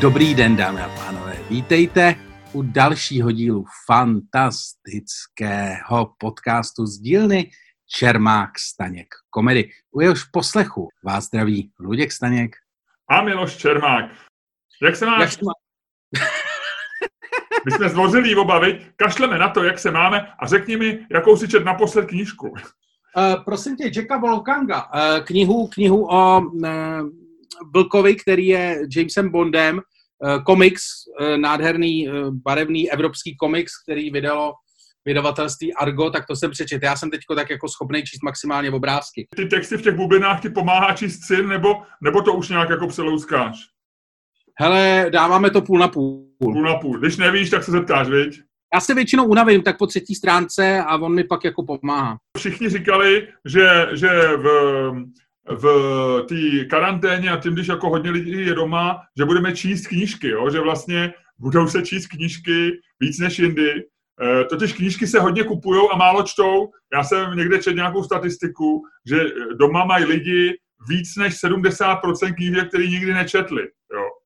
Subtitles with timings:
[0.00, 1.36] Dobrý den, dámy a pánové.
[1.50, 2.14] Vítejte
[2.52, 7.50] u dalšího dílu fantastického podcastu z dílny
[7.86, 9.70] Čermák Staněk komedy.
[9.90, 12.56] U jehož poslechu vás zdraví Luděk Staněk
[13.08, 14.04] a Miloš Čermák.
[14.82, 15.20] Jak se máš?
[15.20, 15.52] Jak se má...
[17.64, 18.86] My jsme zdvořilí oba, viď?
[18.96, 22.48] Kašleme na to, jak se máme a řekni mi, jakou si čet naposled knížku.
[22.48, 22.58] Uh,
[23.44, 26.70] prosím tě, Jacka Wolfganga, uh, knihu, knihu o uh,
[27.72, 30.82] Blkovi, který je Jamesem Bondem, uh, komiks,
[31.20, 34.52] uh, nádherný, uh, barevný evropský komiks, který vydalo
[35.04, 36.82] vydavatelství Argo, tak to jsem přečet.
[36.82, 39.26] Já jsem teď tak jako schopný číst maximálně obrázky.
[39.36, 42.86] Ty texty v těch bublinách ti pomáhá číst syn, nebo, nebo to už nějak jako
[42.86, 43.56] přelouskáš?
[44.60, 46.26] Hele, dáváme to půl na půl.
[46.38, 46.98] Půl na půl.
[46.98, 48.40] Když nevíš, tak se zeptáš, viď?
[48.74, 52.16] Já se většinou unavím, tak po třetí stránce a on mi pak jako pomáhá.
[52.38, 54.46] Všichni říkali, že, že v,
[55.48, 60.28] v té karanténě a tím, když jako hodně lidí je doma, že budeme číst knížky,
[60.28, 60.50] jo?
[60.50, 63.70] že vlastně budou se číst knížky víc než jindy.
[64.22, 66.70] E, totiž knížky se hodně kupují a málo čtou.
[66.94, 69.24] Já jsem někde četl nějakou statistiku, že
[69.58, 70.54] doma mají lidi
[70.88, 73.62] víc než 70% knížek, které nikdy nečetli.
[73.94, 74.19] Jo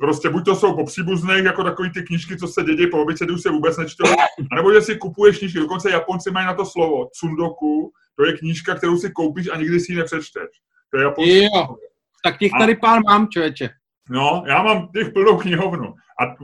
[0.00, 3.04] prostě buď to jsou po příbuzných, jako takový ty knížky, co se dědí po
[3.34, 4.04] už se vůbec nečtou,
[4.52, 8.74] anebo že si kupuješ knížky, dokonce Japonci mají na to slovo, tsundoku, to je knížka,
[8.74, 10.48] kterou si koupíš a nikdy si ji nepřečteš.
[10.90, 11.44] To je japonský.
[11.44, 11.76] Jo,
[12.24, 13.70] tak těch tady pár mám, člověče.
[14.10, 15.94] No, já mám těch plnou knihovnu.
[16.20, 16.36] A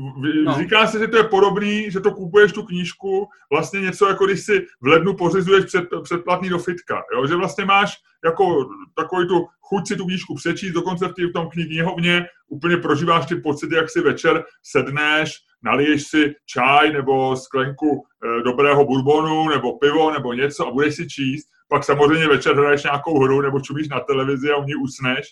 [0.44, 0.54] no.
[0.58, 4.44] říká se, že to je podobný, že to kupuješ tu knížku, vlastně něco jako když
[4.44, 7.26] si v lednu pořizuješ před, předplatný do fitka, jo?
[7.26, 11.32] že vlastně máš jako takový tu chuť si tu knížku přečíst, dokonce v, tý, v
[11.32, 18.02] tom knihovně úplně prožíváš ty pocity, jak si večer sedneš, naliješ si čaj nebo sklenku
[18.02, 22.82] e, dobrého bourbonu nebo pivo nebo něco a budeš si číst, pak samozřejmě večer hraješ
[22.84, 25.26] nějakou hru nebo čumíš na televizi a u ní usneš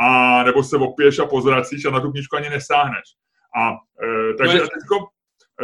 [0.00, 3.04] a nebo se opiješ a pozracíš a na tu knížku ani nesáhneš.
[3.56, 3.70] A
[4.04, 5.08] e, takže teďko,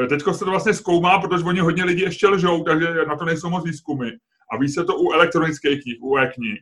[0.04, 3.24] e, teďko se to vlastně zkoumá, protože oni hodně lidi ještě lžou, takže na to
[3.24, 4.10] nejsou moc výzkumy.
[4.52, 6.60] A ví se to u elektronických knih, u e-knih.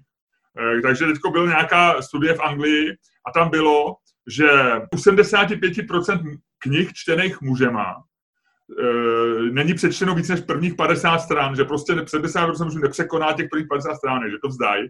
[0.58, 2.90] E, takže teďko byla nějaká studie v Anglii
[3.26, 3.96] a tam bylo,
[4.28, 4.48] že
[4.92, 11.92] u 75% knih čtených mužema e, není přečteno víc než prvních 50 stran, že prostě
[11.92, 14.88] 70% mužů nepřekoná těch prvních 50 stran, že to vzdají.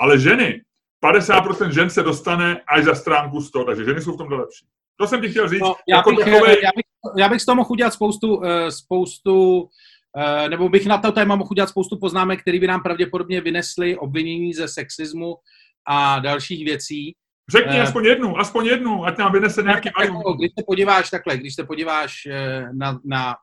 [0.00, 0.60] Ale ženy,
[1.04, 4.66] 50% žen se dostane až za stránku 100, takže ženy jsou v tomhle lepší.
[4.96, 5.60] To jsem ti chtěl říct.
[5.60, 6.50] No, já, jako bych, takové...
[6.50, 6.84] já, bych,
[7.18, 9.68] já bych z toho mohl udělat spoustu, uh, spoustu
[10.48, 14.54] nebo bych na to téma mohl udělat spoustu poznámek, které by nám pravděpodobně vynesly obvinění
[14.54, 15.36] ze sexismu
[15.88, 17.14] a dalších věcí.
[17.50, 21.36] Řekni uh, aspoň jednu, aspoň jednu, ať nám vynese nějaký jako, Když se podíváš takhle,
[21.36, 23.36] když se podíváš uh, na, na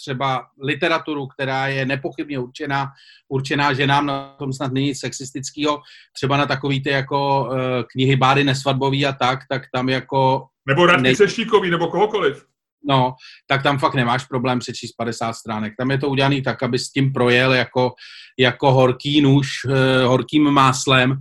[0.00, 2.86] třeba literaturu, která je nepochybně určená,
[3.28, 5.80] určená ženám, na tom snad není nic sexistického,
[6.12, 7.50] třeba na takový ty jako
[7.92, 10.46] knihy Bády nesvadbový a tak, tak tam jako...
[10.68, 11.16] Nebo Radky ne...
[11.16, 12.46] Seštíkový, nebo kohokoliv.
[12.88, 13.14] No,
[13.46, 15.72] tak tam fakt nemáš problém přečíst 50 stránek.
[15.78, 17.92] Tam je to udělané tak, aby s tím projel jako,
[18.38, 19.72] jako horký nůž, uh,
[20.04, 21.16] horkým máslem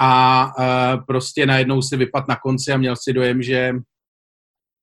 [0.00, 3.72] a uh, prostě najednou si vypad na konci a měl si dojem, že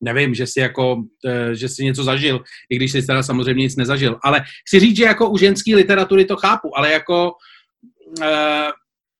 [0.01, 3.75] nevím, že si jako, eh, že si něco zažil, i když si teda samozřejmě nic
[3.75, 4.19] nezažil.
[4.23, 7.31] Ale chci říct, že jako u ženské literatury to chápu, ale jako...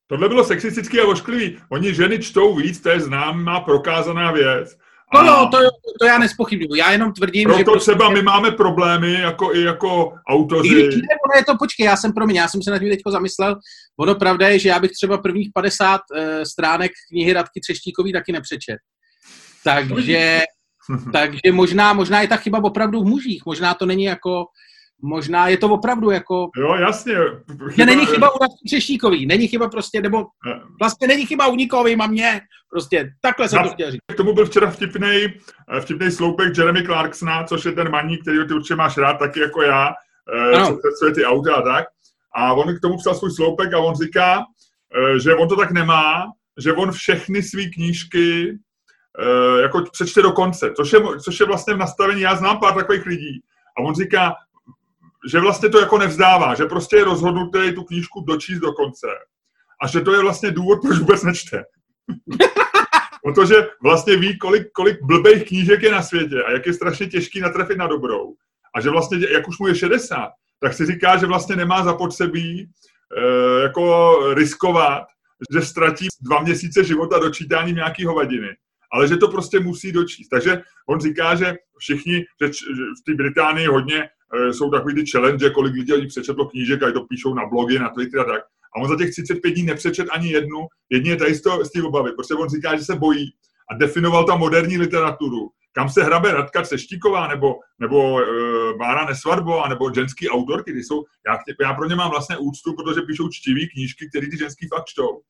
[0.07, 1.57] Tohle bylo sexistický a ošklivý.
[1.71, 4.77] Oni ženy čtou víc, to je známá prokázaná věc.
[5.13, 5.57] No, no, to,
[5.99, 6.75] to já nespochybnuju.
[6.75, 7.63] Já jenom tvrdím, proto že...
[7.63, 7.91] Proto prostě...
[7.91, 10.67] třeba my máme problémy jako i jako autoři.
[10.67, 13.11] I ono je to, počkej, já jsem, pro mě, já jsem se na tím teďko
[13.11, 13.55] zamyslel.
[13.99, 18.13] Ono pravda je, že já bych třeba prvních 50 uh, eh, stránek knihy Radky Třeštíkový
[18.13, 18.77] taky nepřečet.
[19.63, 20.41] Takže
[21.13, 23.45] takže možná, možná je ta chyba opravdu v mužích.
[23.45, 24.45] Možná to není jako,
[25.01, 26.49] možná je to opravdu jako...
[26.57, 27.15] Jo, jasně.
[27.69, 27.85] Chyba...
[27.85, 30.25] Není chyba u Radky Třešníkový, není chyba prostě, nebo
[30.79, 32.41] vlastně není chyba u nikoho, mám mě.
[32.71, 34.01] Prostě takhle jsem Na, to chtěl říct.
[34.13, 35.27] K tomu byl včera vtipný,
[35.79, 39.61] vtipný sloupek Jeremy Clarksona, což je ten maník, který ty určitě máš rád, taky jako
[39.61, 39.89] já,
[40.35, 40.67] eh, ano.
[40.67, 41.85] co pracuje ty auta a tak.
[42.35, 44.43] A on k tomu psal svůj sloupek a on říká,
[44.95, 46.25] eh, že on to tak nemá,
[46.59, 48.57] že on všechny své knížky
[49.61, 53.05] jako přečte do konce, což je, což je vlastně v nastavení, já znám pár takových
[53.05, 53.41] lidí
[53.77, 54.35] a on říká,
[55.31, 59.07] že vlastně to jako nevzdává, že prostě je rozhodnutý tu knížku dočíst do konce
[59.83, 61.63] a že to je vlastně důvod, proč vůbec nečte.
[63.23, 67.41] Protože vlastně ví, kolik, kolik blbých knížek je na světě a jak je strašně těžký
[67.41, 68.33] natrefit na dobrou.
[68.75, 70.29] A že vlastně, jak už mu je 60,
[70.59, 75.03] tak si říká, že vlastně nemá zapotřebí e, jako riskovat,
[75.53, 78.55] že ztratí dva měsíce života dočítáním nějaký hovadiny
[78.95, 80.29] ale že to prostě musí dočíst.
[80.29, 82.47] Takže on říká, že všichni, že,
[83.01, 84.09] v té Británii hodně
[84.51, 88.19] jsou takový ty challenge, kolik lidí přečetlo knížek a to píšou na blogy, na Twitter
[88.19, 88.41] a tak.
[88.75, 92.11] A on za těch 35 dní nepřečet ani jednu, jedině tady z, z té obavy,
[92.11, 93.33] protože on říká, že se bojí,
[93.71, 98.25] a definoval tam moderní literaturu, kam se hrabe Radka Ceštíková nebo, nebo e,
[98.77, 103.01] Bára Nesvadbová nebo ženský autorky, ty jsou, já, já pro ně mám vlastně úctu, protože
[103.01, 105.21] píšou čtivý knížky, které ty ženský fakt čtou.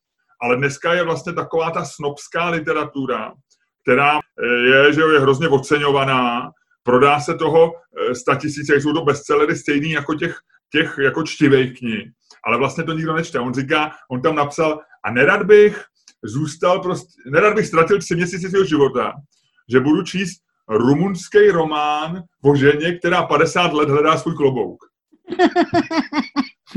[0.42, 3.34] Ale dneska je vlastně taková ta snobská literatura,
[3.82, 6.52] která e, je, že je hrozně oceňovaná,
[6.86, 7.74] prodá se toho
[8.14, 10.38] 100 e, tisíce, jsou to bestsellery stejný jako těch,
[10.72, 12.12] těch jako čtivých knih,
[12.46, 13.40] ale vlastně to nikdo nečte.
[13.40, 15.84] On říká, on tam napsal, a nerad bych
[16.24, 19.14] zůstal prostě, nerad bych ztratil tři měsíce svého života,
[19.72, 24.80] že budu číst rumunský román o ženě, která 50 let hledá svůj klobouk.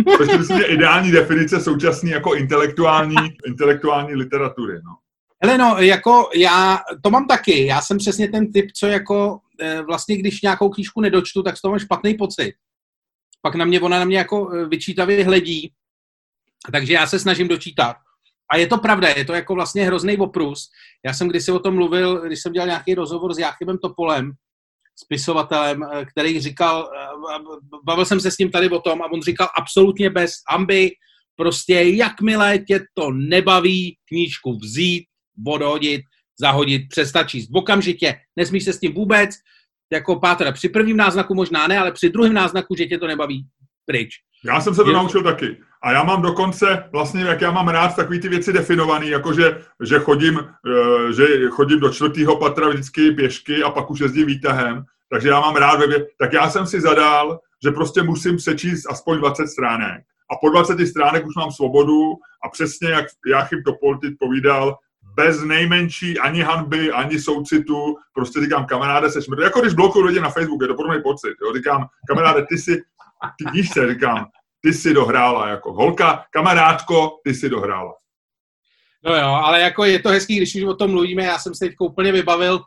[0.19, 3.17] Což je ideální definice současné jako intelektuální,
[3.47, 4.75] intelektuální literatury.
[4.75, 5.08] No.
[5.43, 7.67] Hele no, jako já to mám taky.
[7.67, 11.61] Já jsem přesně ten typ, co jako e, vlastně, když nějakou knížku nedočtu, tak z
[11.61, 12.55] toho mám špatný pocit.
[13.43, 15.73] Pak na mě, ona na mě jako e, vyčítavě hledí.
[16.73, 17.97] Takže já se snažím dočítat.
[18.53, 20.69] A je to pravda, je to jako vlastně hrozný oprus.
[21.07, 24.33] Já jsem kdysi o tom mluvil, když jsem dělal nějaký rozhovor s Jáchymem Topolem,
[25.05, 27.39] spisovatelem, eh, který říkal, eh,
[27.85, 30.91] bavil jsem se s ním tady o tom a on říkal absolutně bez amby,
[31.37, 35.08] prostě jakmile tě to nebaví, knížku vzít,
[35.47, 36.03] odhodit,
[36.41, 37.51] zahodit, přestat číst.
[37.53, 39.31] Okamžitě, nesmíš se s tím vůbec,
[39.93, 43.47] jako Pátra, při prvním náznaku možná ne, ale při druhém náznaku, že tě to nebaví,
[43.87, 44.15] pryč.
[44.45, 44.97] Já jsem se to je...
[44.97, 45.57] naučil taky.
[45.83, 49.61] A já mám dokonce, vlastně, jak já mám rád takový ty věci definované, jako že,
[49.85, 54.85] že, chodím, eh, že chodím do čtvrtého patra vždycky pěšky a pak už jezdím výtahem,
[55.11, 55.81] takže já mám rád,
[56.19, 60.03] tak já jsem si zadal, že prostě musím přečíst aspoň 20 stránek.
[60.31, 62.03] A po 20 stránek už mám svobodu
[62.45, 64.77] a přesně jak Jachim Topoltit povídal,
[65.19, 69.45] bez nejmenší ani hanby, ani soucitu, prostě říkám, kamaráde, seš mrtvý.
[69.45, 71.35] Jako když blokuju lidi na Facebook, je to podobný pocit.
[71.43, 71.55] Jo?
[71.57, 72.83] Říkám, kamaráde, ty si,
[73.55, 74.27] ty se, říkám,
[74.63, 77.95] ty si dohrála jako holka, kamarádko, ty si dohrála.
[79.05, 81.65] No jo, ale jako je to hezký, když už o tom mluvíme, já jsem se
[81.65, 82.61] teď úplně vybavil,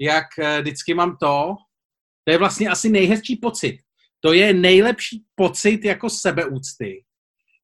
[0.00, 1.54] jak eh, vždycky mám to,
[2.24, 3.78] to je vlastně asi nejhezčí pocit.
[4.20, 7.04] To je nejlepší pocit jako sebeúcty,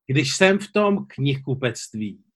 [0.07, 2.30] když jsem v tom knihkupectví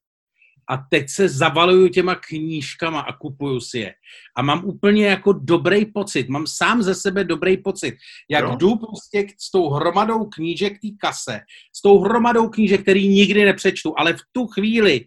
[0.69, 3.95] a teď se zavaluju těma knížkama a kupuju si je.
[4.37, 7.95] A mám úplně jako dobrý pocit, mám sám ze sebe dobrý pocit,
[8.31, 8.57] jak jo.
[8.57, 11.41] jdu prostě s tou hromadou knížek té kase,
[11.77, 15.07] s tou hromadou knížek, který nikdy nepřečtu, ale v tu chvíli,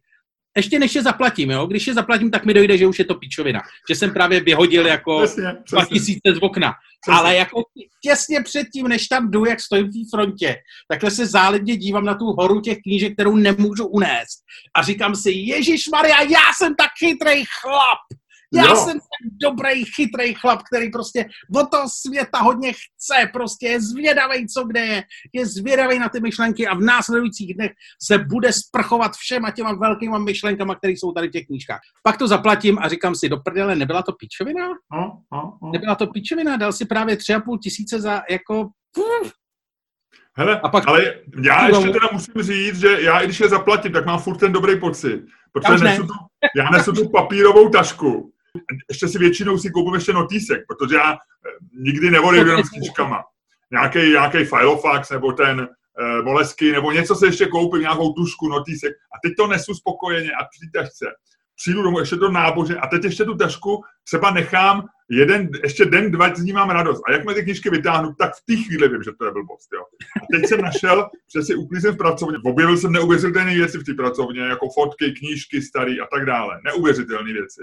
[0.59, 1.65] ještě než je zaplatím, jo?
[1.65, 3.61] když je zaplatím, tak mi dojde, že už je to píčovina.
[3.89, 5.81] Že jsem právě vyhodil jako přesně, přesně.
[5.81, 6.73] 2000 z okna.
[7.01, 7.19] Přesně.
[7.19, 7.63] Ale jako
[8.03, 10.55] těsně předtím, než tam jdu, jak stojím v té frontě,
[10.91, 14.39] takhle se zálibně dívám na tu horu těch knížek, kterou nemůžu unést.
[14.75, 17.99] A říkám si, Ježíš Maria, já jsem tak chytrý chlap.
[18.53, 18.75] Já jo.
[18.75, 24.47] jsem ten dobrý, chytrý chlap, který prostě od toho světa hodně chce, prostě je zvědavý,
[24.47, 25.03] co kde je,
[25.33, 27.71] je zvědavý na ty myšlenky a v následujících dnech
[28.01, 31.79] se bude sprchovat všema těma velkýma myšlenkama, které jsou tady v těch knížkách.
[32.03, 34.67] Pak to zaplatím a říkám si, do prdele, nebyla to pičovina?
[34.93, 35.71] No, no, no.
[35.71, 38.69] Nebyla to pičovina, dal si právě tři a půl tisíce za jako...
[40.37, 43.91] Hele, a pak, ale já ještě teda musím říct, že já i když je zaplatím,
[43.91, 45.25] tak mám furt ten dobrý pocit.
[45.51, 46.13] Protože nesu tu,
[46.55, 48.33] já nesu tu papírovou tašku
[48.89, 51.17] ještě si většinou si koupím ještě notísek, protože já eh,
[51.79, 53.23] nikdy nevolím jenom s knížkama.
[53.71, 58.93] Nějaký, nějaký filofax nebo ten uh, molesky, nebo něco se ještě koupím, nějakou tušku, notísek
[58.93, 61.05] a teď to nesu spokojeně a při tašce.
[61.55, 66.11] Přijdu domů, ještě to nábože a teď ještě tu tašku třeba nechám jeden, ještě den,
[66.11, 67.01] dva z ní mám radost.
[67.07, 69.69] A jak ty knížky vytáhnu, tak v té chvíli vím, že to je blbost.
[69.73, 69.83] Jo.
[70.23, 72.37] A teď jsem našel, že si uklízím v pracovně.
[72.45, 76.59] Objevil jsem neuvěřitelné věci v té pracovně, jako fotky, knížky staré a tak dále.
[76.63, 77.61] Neuvěřitelné věci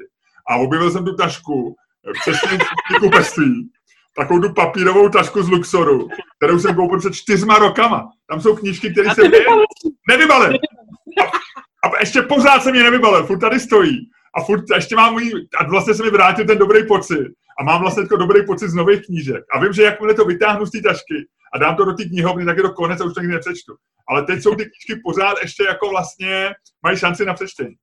[0.48, 1.76] a objevil jsem tu tašku,
[2.20, 2.58] přesně
[3.00, 3.70] kupectví,
[4.16, 8.10] takovou tu papírovou tašku z Luxoru, kterou jsem koupil před čtyřma rokama.
[8.30, 9.30] Tam jsou knížky, které jsem
[10.08, 10.52] nevybalil.
[11.84, 14.10] A, a ještě pořád jsem je nevybalil, furt tady stojí.
[14.36, 17.28] A furt ještě mám můj, a vlastně se mi vrátil ten dobrý pocit.
[17.60, 19.44] A mám vlastně jako dobrý pocit z nových knížek.
[19.54, 21.14] A vím, že jakmile to vytáhnu z té tašky
[21.54, 23.74] a dám to do té knihovny, tak je to konec a už to nikdy nepřečtu.
[24.08, 27.74] Ale teď jsou ty knížky pořád ještě jako vlastně mají šanci na přečtení.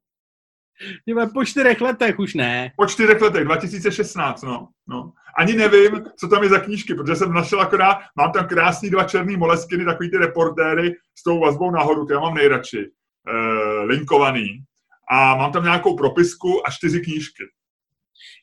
[1.34, 2.72] Po čtyřech letech už ne.
[2.78, 4.68] Po čtyřech letech, 2016, no.
[4.88, 5.12] no.
[5.38, 9.04] Ani nevím, co tam je za knížky, protože jsem našel akorát, mám tam krásný dva
[9.04, 12.92] černý moleskiny, takový ty reportéry s tou vazbou nahoru, ty já mám nejradši,
[13.30, 14.64] eh, linkovaný.
[15.12, 17.44] A mám tam nějakou propisku a čtyři knížky.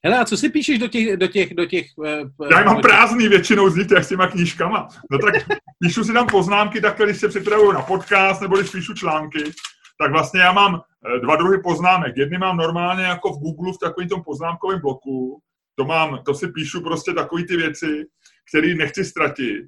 [0.04, 1.16] Hele, a co si píšeš do těch...
[1.16, 2.06] Do těch, do těch uh,
[2.50, 4.88] Já mám prázdný většinou z nich, jak s těma knížkama.
[5.10, 5.34] No tak
[5.84, 9.44] píšu si tam poznámky takhle, když se připravuju na podcast, nebo když píšu články
[9.98, 12.16] tak vlastně já mám eh, dva druhy poznámek.
[12.16, 15.42] Jedny mám normálně jako v Google v takovém tom poznámkovém bloku,
[15.78, 18.06] to, mám, to si píšu prostě takové ty věci,
[18.48, 19.66] které nechci ztratit.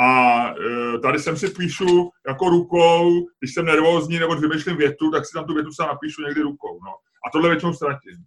[0.00, 5.26] A e, tady jsem si píšu jako rukou, když jsem nervózní nebo vymýšlím větu, tak
[5.26, 6.80] si tam tu větu sám napíšu někdy rukou.
[6.84, 6.90] No.
[7.26, 8.16] A tohle většinou ztratím.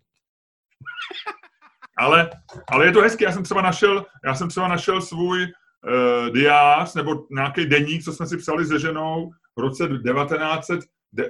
[1.97, 2.29] ale,
[2.71, 6.93] ale je to hezky, já jsem třeba našel, já jsem třeba našel svůj uh, diář
[6.93, 10.79] nebo nějaký deník, co jsme si psali se ženou v roce 1900,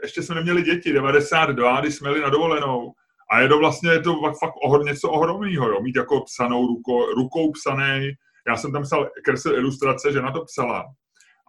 [0.04, 2.92] ještě jsme neměli děti, 92, když jsme jeli na dovolenou.
[3.32, 5.82] A je to vlastně je to fakt ohr, něco ohromného, jo?
[5.82, 8.12] mít jako psanou ruko, rukou psaný.
[8.48, 10.86] Já jsem tam psal, kreslil ilustrace, že na to psala.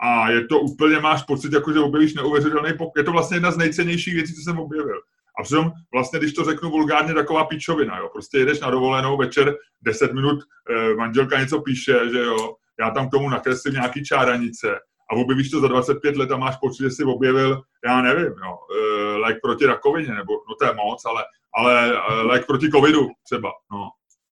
[0.02, 3.50] A je to úplně, máš pocit, jako že objevíš neuvěřitelný pok- Je to vlastně jedna
[3.50, 5.00] z nejcennějších věcí, co jsem objevil.
[5.38, 8.08] A přitom vlastně, když to řeknu vulgárně, taková píčovina, jo.
[8.12, 10.38] Prostě jedeš na dovolenou večer, 10 minut,
[10.70, 14.78] eh, manželka něco píše, že jo, já tam k tomu nakreslím nějaký čáranice
[15.12, 18.58] a objevíš to za 25 let a máš pocit, že jsi objevil, já nevím, jo,
[18.76, 23.08] eh, lék proti rakovině, nebo, no to je moc, ale, ale eh, lék proti covidu
[23.24, 23.88] třeba, no.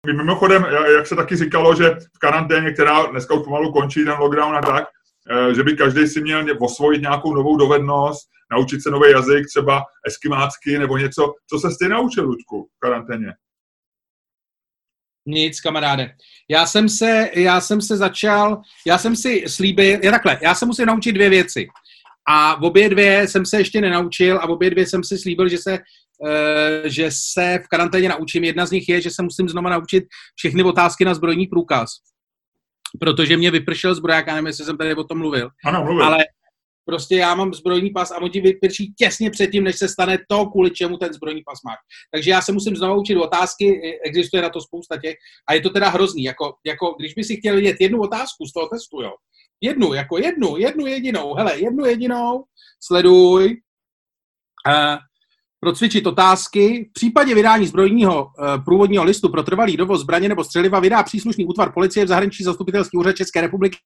[0.07, 4.57] Mimochodem, jak se taky říkalo, že v karanténě, která dneska už pomalu končí ten lockdown
[4.57, 4.85] a tak,
[5.29, 9.85] Eh, že by každý si měl osvojit nějakou novou dovednost, naučit se nový jazyk, třeba
[10.07, 11.35] eskimácky nebo něco.
[11.47, 13.33] Co se ty naučil, Ludku, v karanténě?
[15.27, 16.15] Nic, kamaráde.
[16.50, 20.69] Já jsem se, já jsem se začal, já jsem si slíbil, je takhle, já jsem
[20.69, 21.69] musel naučit dvě věci.
[22.29, 25.49] A v obě dvě jsem se ještě nenaučil a v obě dvě jsem si slíbil,
[25.49, 26.29] že se, uh,
[26.85, 28.45] že se v karanténě naučím.
[28.45, 30.05] Jedna z nich je, že se musím znova naučit
[30.37, 31.91] všechny otázky na zbrojní průkaz
[33.00, 35.50] protože mě vypršel zbroják, já nevím, jestli jsem tady o tom mluvil.
[35.65, 36.05] Ano, mluvil.
[36.05, 36.19] Ale
[36.85, 40.47] prostě já mám zbrojní pas a on ti vyprší těsně předtím, než se stane to,
[40.47, 41.75] kvůli čemu ten zbrojní pas má.
[42.13, 45.17] Takže já se musím znovu učit otázky, existuje na to spousta těch
[45.49, 46.23] a je to teda hrozný.
[46.23, 49.13] Jako, jako když by si chtěl vidět jednu otázku z toho testu, jo.
[49.61, 52.45] Jednu, jako jednu, jednu jedinou, hele, jednu jedinou,
[52.83, 53.57] sleduj.
[54.69, 54.99] Uh,
[55.61, 56.88] procvičit otázky.
[56.90, 61.45] V případě vydání zbrojního uh, průvodního listu pro trvalý dovoz zbraně nebo střeliva vydá příslušný
[61.45, 63.79] útvar policie v zahraničí zastupitelský úřad České republiky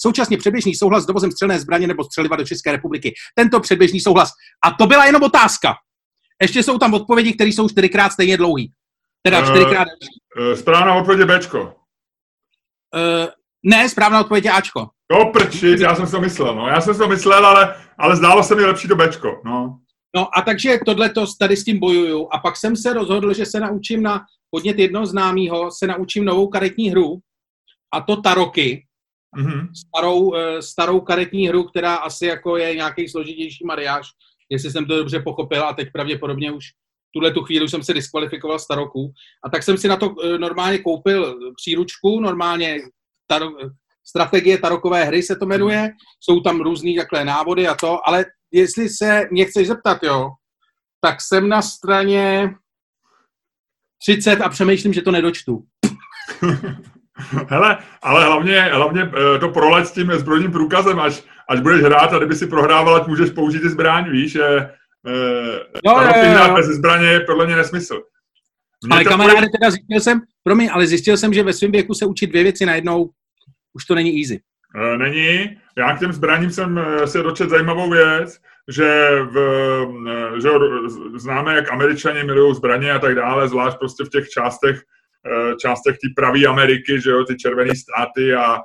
[0.00, 3.14] současně předběžný souhlas s dovozem střelné zbraně nebo střeliva do České republiky.
[3.34, 4.30] Tento předběžný souhlas.
[4.64, 5.74] A to byla jenom otázka.
[6.42, 8.72] Ještě jsou tam odpovědi, které jsou čtyřikrát stejně dlouhý.
[9.22, 9.88] Teda eh, čtyřikrát.
[10.38, 11.62] Uh, uh, správná odpověď je Bčko.
[11.62, 11.70] Uh,
[13.62, 14.88] ne, správná odpověď je Ačko.
[15.06, 16.68] To prčit, já jsem si to myslel, no.
[16.68, 19.78] Já jsem si to myslel, ale, ale zdálo se mi lepší to Bčko, no.
[20.14, 22.28] No a takže tohle tady s tím bojuju.
[22.32, 26.48] A pak jsem se rozhodl, že se naučím na podnět jednoho známého, se naučím novou
[26.48, 27.18] karetní hru,
[27.94, 28.86] a to Taroky,
[29.36, 29.68] mm-hmm.
[29.76, 34.06] starou, eh, starou karetní hru, která asi jako je nějaký složitější mariáž,
[34.50, 36.64] jestli jsem to dobře pochopil, a teď pravděpodobně už
[37.14, 39.12] tuhle tu chvíli jsem se diskvalifikoval z Taroku.
[39.44, 42.78] A tak jsem si na to eh, normálně koupil příručku, normálně
[43.26, 43.50] taro,
[44.06, 45.90] strategie tarokové hry se to jmenuje,
[46.20, 50.30] jsou tam různý takové návody a to, ale jestli se mě chceš zeptat, jo,
[51.00, 52.54] tak jsem na straně
[54.02, 55.64] 30 a přemýšlím, že to nedočtu.
[57.48, 62.12] Hele, ale hlavně, hlavně eh, to prolet s tím zbrojním průkazem, až, až budeš hrát
[62.12, 64.70] a kdyby si prohrával, ať můžeš použít ty zbraň, víš, že
[65.84, 66.54] no, jo, jo, jo.
[66.54, 68.02] bez zbraně je podle mě nesmysl.
[68.86, 72.06] Mě ale kamaráde, teda zjistil jsem, promiň, ale zjistil jsem, že ve svém věku se
[72.06, 73.10] učit dvě věci najednou
[73.74, 74.40] už to není easy.
[74.76, 75.56] Eh, není.
[75.78, 79.38] Já k těm zbraním jsem se dočet zajímavou věc, že, v,
[80.08, 80.48] eh, že
[81.16, 84.82] známe, jak američani milují zbraně a tak dále, zvlášť prostě v těch částech,
[85.26, 88.60] eh, částech té pravé Ameriky, že jo, ty červené státy a,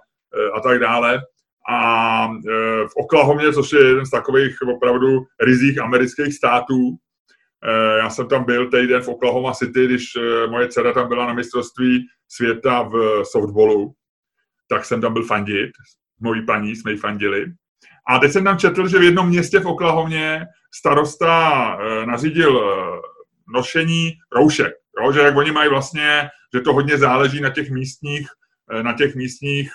[0.54, 1.22] a tak dále.
[1.70, 2.28] A
[2.88, 6.98] v Oklahomě, což je jeden z takových opravdu rizích amerických států,
[7.98, 10.04] já jsem tam byl týden v Oklahoma City, když
[10.50, 13.94] moje dcera tam byla na mistrovství světa v softballu,
[14.70, 15.72] tak jsem tam byl fandit.
[16.20, 17.46] Mojí paní jsme ji fandili.
[18.10, 20.46] A teď jsem tam četl, že v jednom městě v Oklahomě
[20.76, 23.02] starosta e, nařídil e,
[23.54, 24.74] nošení roušek.
[25.02, 25.12] Jo?
[25.12, 28.28] Že jak oni mají vlastně, že to hodně záleží na těch místních,
[28.72, 29.72] e, na těch místních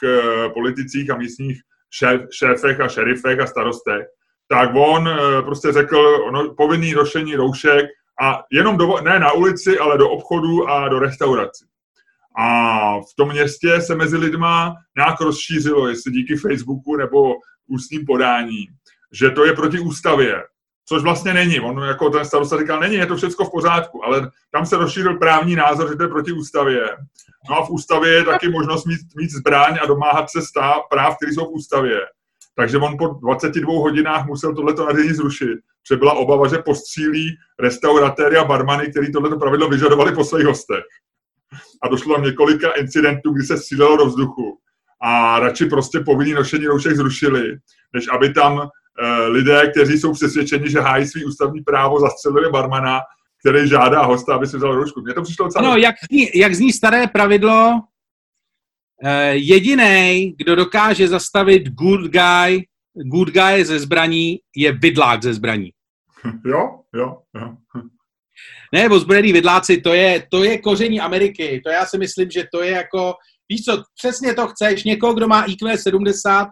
[0.55, 1.61] politicích a místních
[1.91, 4.07] šéf, šéfech a šerifech a starostech,
[4.49, 5.11] tak on
[5.45, 7.87] prostě řekl no, povinný nošení roušek
[8.23, 11.65] a jenom do, ne na ulici, ale do obchodu a do restaurací.
[12.37, 17.35] A v tom městě se mezi lidma nějak rozšířilo, jestli díky Facebooku nebo
[17.67, 18.69] ústním podání,
[19.13, 20.43] že to je proti ústavě,
[20.89, 21.61] což vlastně není.
[21.61, 25.19] On jako ten starosta říkal, není, je to všechno v pořádku, ale tam se rozšířil
[25.19, 26.89] právní názor, že to je proti ústavě.
[27.51, 31.17] No a v ústavě je taky možnost mít, mít zbraň a domáhat se stav, práv,
[31.17, 32.01] které jsou v ústavě.
[32.57, 38.37] Takže on po 22 hodinách musel tohleto nařízení zrušit, protože byla obava, že postřílí restauratéry
[38.37, 40.85] a barmany, který tohleto pravidlo vyžadovali po svých hostech.
[41.83, 44.59] A došlo tam několika incidentů, kdy se střílelo do vzduchu
[45.03, 47.57] a radši prostě povinný nošení roušek zrušili,
[47.93, 48.69] než aby tam uh,
[49.29, 53.01] lidé, kteří jsou přesvědčeni, že hájí svý ústavní právo, zastřelili barmana,
[53.41, 55.01] který žádá hosta, aby si vzal roušku.
[55.01, 55.69] Mně to přišlo docela...
[55.71, 63.29] No, jak zní, jak zní staré pravidlo, uh, jediný, kdo dokáže zastavit good guy, good
[63.29, 65.71] guy ze zbraní, je vidlák ze zbraní.
[66.45, 67.57] jo, jo, jo.
[68.75, 71.61] Ne, ozbrojený vidláci, to je, to je koření Ameriky.
[71.65, 73.15] To já si myslím, že to je jako,
[73.49, 76.49] víš co, přesně to chceš, někoho, kdo má IQ 70,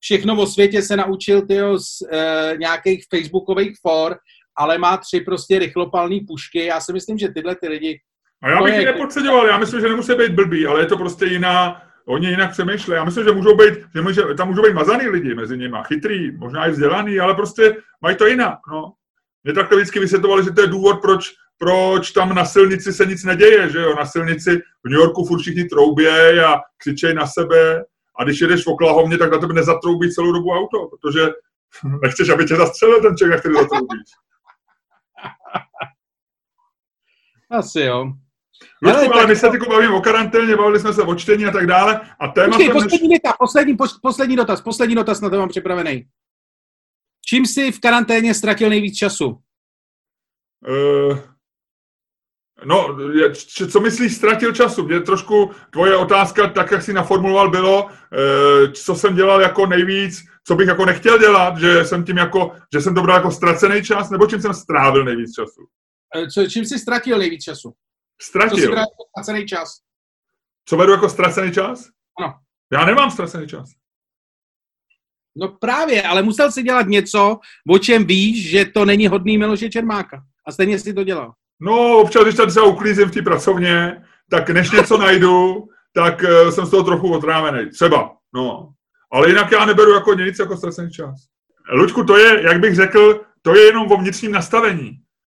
[0.00, 4.16] všechno o světě se naučil tyjo, z e, nějakých facebookových for,
[4.58, 6.64] ale má tři prostě rychlopalné pušky.
[6.64, 8.00] Já si myslím, že tyhle ty lidi...
[8.42, 11.26] A já bych je nepodceňoval, já myslím, že nemusí být blbý, ale je to prostě
[11.26, 12.94] jiná, oni jinak přemýšlí.
[12.94, 16.36] Já myslím, že můžou být, že může, tam můžou být mazaný lidi mezi nimi, chytrý,
[16.36, 18.58] možná i vzdělaný, ale prostě mají to jinak.
[18.72, 18.92] No.
[19.44, 23.24] Mě takhle vždycky vysvětlovali, že to je důvod, proč, proč tam na silnici se nic
[23.24, 27.84] neděje, že jo, na silnici v New Yorku furt všichni troubějí a křičejí na sebe
[28.18, 31.20] a když jedeš v Oklahomě, tak na tebe nezatroubí celou dobu auto, protože
[32.02, 34.10] nechceš, aby tě zastřelil ten člověk, který zatroubíš.
[37.50, 38.12] Asi jo.
[38.82, 41.50] Lučku, ale, ale my se teď bavíme o karanténě, bavili jsme se o čtení a
[41.50, 42.00] tak dále.
[42.20, 43.18] A téma Počkej, poslední, než...
[43.38, 46.08] poslední, poslední dotaz, poslední dotaz na to mám připravený.
[47.26, 49.26] Čím jsi v karanténě ztratil nejvíc času?
[50.68, 51.18] Uh,
[52.64, 52.96] no,
[53.70, 54.84] co myslíš, ztratil času?
[54.84, 57.90] Mě trošku tvoje otázka, tak jak jsi naformuloval, bylo, uh,
[58.72, 62.80] co jsem dělal jako nejvíc, co bych jako nechtěl dělat, že jsem tím jako, že
[62.80, 65.60] jsem to bral jako ztracený čas, nebo čím jsem strávil nejvíc času?
[66.16, 67.72] Uh, co, čím jsi ztratil nejvíc času?
[68.22, 68.58] Ztratil?
[68.58, 69.80] Co jsi jako ztracený čas?
[70.64, 71.88] Co beru jako ztracený čas?
[72.20, 72.34] Ano.
[72.72, 73.70] Já nemám ztracený čas.
[75.36, 77.38] No právě, ale musel si dělat něco,
[77.68, 80.22] o čem víš, že to není hodný Miloše Čermáka.
[80.46, 81.32] A stejně si to dělal.
[81.60, 86.50] No, občas, když tady se uklízím v té pracovně, tak než něco najdu, tak uh,
[86.50, 87.70] jsem z toho trochu otrávený.
[87.70, 88.68] Třeba, no.
[89.12, 91.14] Ale jinak já neberu jako nic, jako ztracený čas.
[91.72, 94.92] Luďku, to je, jak bych řekl, to je jenom o vnitřním nastavení.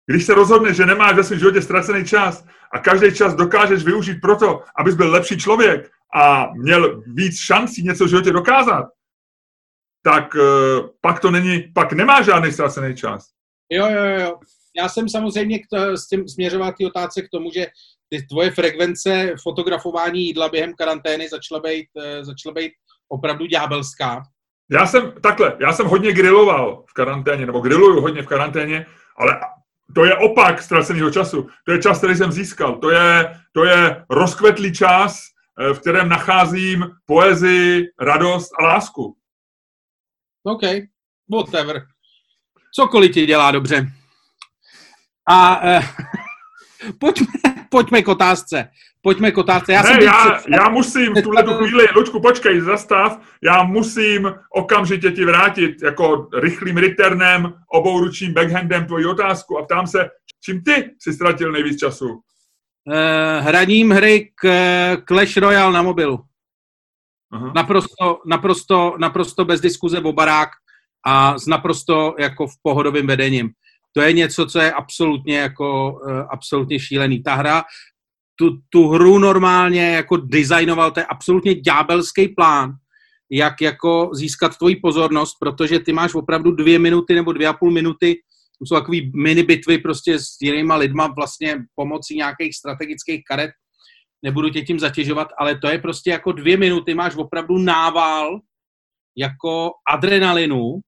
[0.06, 4.20] Když se rozhodneš, že nemáš ve svém životě ztracený čas a každý čas dokážeš využít
[4.20, 8.86] proto, abys byl lepší člověk a měl víc šancí něco v životě dokázat,
[10.02, 13.28] tak uh, pak to není, pak nemá žádný ztracený čas.
[13.70, 14.38] Jo, jo, jo.
[14.76, 17.66] Já jsem samozřejmě k to, s tím směřoval ty otázce k tomu, že
[18.08, 22.72] ty tvoje frekvence fotografování jídla během karantény začala být, uh, začala být
[23.08, 24.22] opravdu ďábelská.
[24.70, 29.40] Já jsem, takhle, já jsem hodně griloval v karanténě, nebo griluju hodně v karanténě, ale
[29.94, 31.48] to je opak ztraceného času.
[31.64, 32.76] To je čas, který jsem získal.
[32.76, 35.20] To je, to je rozkvetlý čas,
[35.60, 39.16] eh, v kterém nacházím poezii, radost a lásku.
[40.42, 40.62] OK,
[41.30, 41.82] whatever.
[42.74, 43.86] Cokoliv ti dělá dobře.
[45.28, 45.82] A eh,
[46.98, 47.26] pojďme,
[47.70, 48.68] pojďme k otázce.
[49.02, 49.72] Pojďme k otázce.
[49.72, 50.50] Já, ne, já, před...
[50.50, 56.76] já musím v tuhle chvíli, Lučku, počkej, zastav, já musím okamžitě ti vrátit jako rychlým
[56.76, 60.08] returnem, obouručním backhandem tvoji otázku a ptám se,
[60.44, 62.08] čím ty si ztratil nejvíc času?
[62.08, 64.46] Uh, hraním hry k
[65.08, 66.24] Clash Royale na mobilu.
[67.32, 67.52] Aha.
[67.54, 70.48] Naprosto, naprosto, naprosto bez diskuze o barák
[71.06, 73.50] a s naprosto jako v pohodovým vedením.
[73.92, 77.22] To je něco, co je absolutně jako uh, absolutně šílený.
[77.22, 77.64] Ta hra,
[78.36, 82.72] tu, tu hru normálně jako designoval, to je absolutně ďábelský plán,
[83.30, 87.70] jak jako získat tvoji pozornost, protože ty máš opravdu dvě minuty nebo dvě a půl
[87.70, 88.14] minuty,
[88.58, 93.50] to jsou takový mini bitvy prostě s jinýma lidma vlastně pomocí nějakých strategických karet,
[94.24, 98.40] nebudu tě tím zatěžovat, ale to je prostě jako dvě minuty, máš opravdu nával
[99.16, 100.80] jako adrenalinu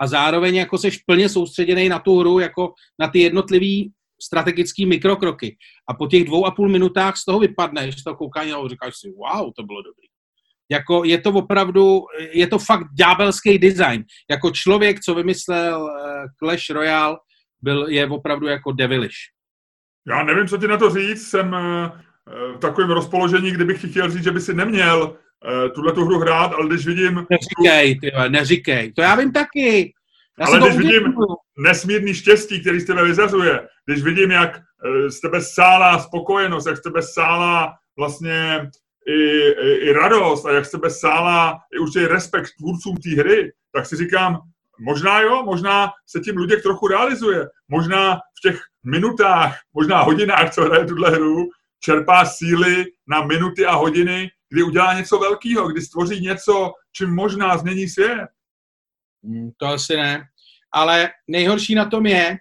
[0.00, 5.56] a zároveň jako seš plně soustředěný na tu hru, jako na ty jednotlivý strategický mikrokroky.
[5.88, 8.94] A po těch dvou a půl minutách z toho vypadneš, z toho koukání a říkáš
[8.96, 10.08] si, wow, to bylo dobrý.
[10.70, 14.04] Jako je to opravdu, je to fakt ďábelský design.
[14.30, 15.90] Jako člověk, co vymyslel uh,
[16.38, 17.16] Clash Royale,
[17.62, 19.16] byl, je opravdu jako devilish.
[20.08, 24.10] Já nevím, co ti na to říct, jsem uh, v takovém rozpoložení, kdybych ti chtěl
[24.10, 25.16] říct, že by si neměl
[25.74, 27.26] tuhle tu hru hrát, ale když vidím...
[27.30, 29.92] Neříkej, ty, neříkej, to já vím taky.
[30.40, 31.14] Já ale když vidím
[31.58, 36.76] nesmírný štěstí, který z tebe vyzařuje, když vidím, jak uh, z tebe sálá spokojenost, jak
[36.76, 38.70] z tebe sálá vlastně
[39.06, 43.52] i, i, i radost a jak z tebe sálá i určitý respekt tvůrcům té hry,
[43.72, 44.38] tak si říkám,
[44.80, 47.48] možná jo, možná se tím Luděk trochu realizuje.
[47.68, 51.48] Možná v těch minutách, možná hodinách, co hraje tuhle hru,
[51.80, 57.58] čerpá síly na minuty a hodiny, kdy udělá něco velkého, kdy stvoří něco, čím možná
[57.58, 58.28] změní svět.
[59.24, 60.24] Hmm, to asi ne.
[60.72, 62.38] Ale nejhorší na tom je,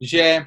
[0.00, 0.46] že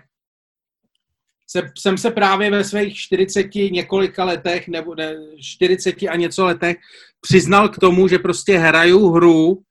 [1.48, 6.78] se, jsem se právě ve svých 40 několika letech, nebo ne, 40 a něco letech,
[7.22, 9.64] přiznal k tomu, že prostě hraju hru,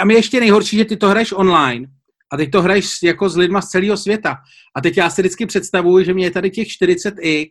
[0.00, 1.86] a mi ještě nejhorší, že ty to hraješ online,
[2.32, 4.36] a teď to hraješ jako s lidma z celého světa.
[4.76, 7.48] A teď já si vždycky představuji, že mě je tady těch 40x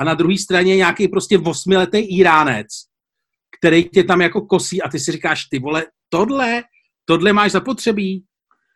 [0.00, 2.66] a na druhé straně nějaký prostě osmiletý Iránec,
[3.58, 6.62] který tě tam jako kosí a ty si říkáš, ty vole, tohle,
[7.04, 8.24] tohle máš zapotřebí.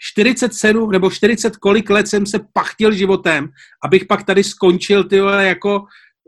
[0.04, 3.48] 47 nebo 40 kolik let jsem se pachtil životem,
[3.84, 5.84] abych pak tady skončil, ty vole, jako,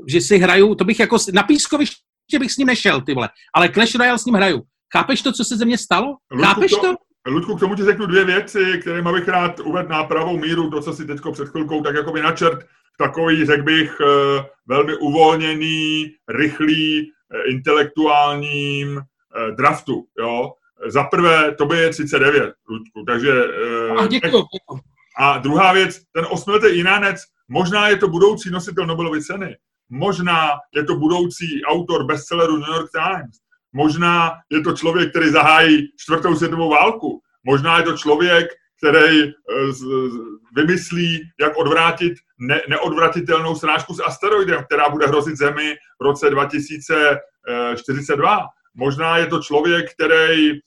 [0.09, 3.69] že si hraju, to bych jako, na pískoviště bych s ním nešel, ty vole, ale
[3.69, 4.63] Clash Royale s ním hraju.
[4.97, 6.17] Chápeš to, co se ze mě stalo?
[6.41, 6.95] Chápeš to?
[7.27, 10.81] Ludku, k tomu ti řeknu dvě věci, které bych rád uvedl na pravou míru, to,
[10.81, 12.67] co si teď před chvilkou tak jako by načrt,
[12.99, 17.01] takový, řekl bych, eh, velmi uvolněný, rychlý,
[17.35, 20.53] eh, intelektuálním eh, draftu, jo.
[20.87, 23.33] Za prvé, to by je 39, Ludku, takže...
[23.99, 24.45] A, děkuji.
[25.19, 29.57] A druhá věc, ten osmiletý Iránec, možná je to budoucí nositel Nobelovy ceny,
[29.91, 33.37] možná je to budoucí autor bestselleru New York Times,
[33.75, 38.47] možná je to člověk, který zahájí čtvrtou světovou válku, možná je to člověk,
[38.79, 39.33] který eh,
[40.57, 48.47] vymyslí, jak odvrátit ne, neodvratitelnou srážku s asteroidem, která bude hrozit Zemi v roce 2042.
[48.75, 50.59] Možná je to člověk, který eh,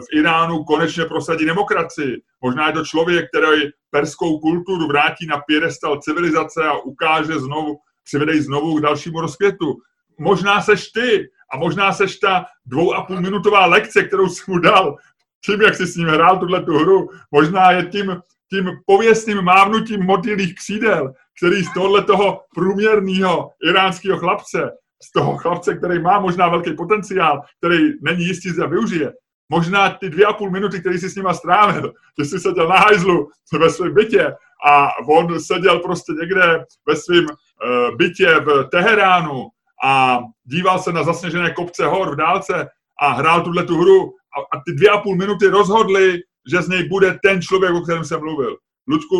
[0.00, 2.22] v Iránu konečně prosadí demokracii.
[2.40, 8.40] Možná je to člověk, který perskou kulturu vrátí na pědestal civilizace a ukáže znovu, přivedej
[8.40, 9.76] znovu k dalšímu rozkvětu.
[10.20, 14.58] Možná seš ty a možná seš ta dvou a půl minutová lekce, kterou jsi mu
[14.58, 14.96] dal
[15.44, 18.16] tím, jak jsi s ním hrál tuhle tu hru, možná je tím,
[18.50, 24.70] tím pověstným mávnutím motýlých křídel, který z tohle toho průměrného iránského chlapce,
[25.02, 29.12] z toho chlapce, který má možná velký potenciál, který není jistý, že využije,
[29.48, 32.76] možná ty dvě a půl minuty, který jsi s nima strávil, že jsi seděl na
[32.76, 33.28] hajzlu
[33.58, 34.34] ve svém bytě
[34.66, 39.48] a on seděl prostě někde ve svém uh, bytě v Teheránu
[39.84, 42.68] a díval se na zasněžené kopce hor v dálce
[43.00, 46.68] a hrál tuhle tu hru a, a ty dvě a půl minuty rozhodli, že z
[46.68, 48.56] něj bude ten člověk, o kterém jsem mluvil.
[48.88, 49.16] Lučku,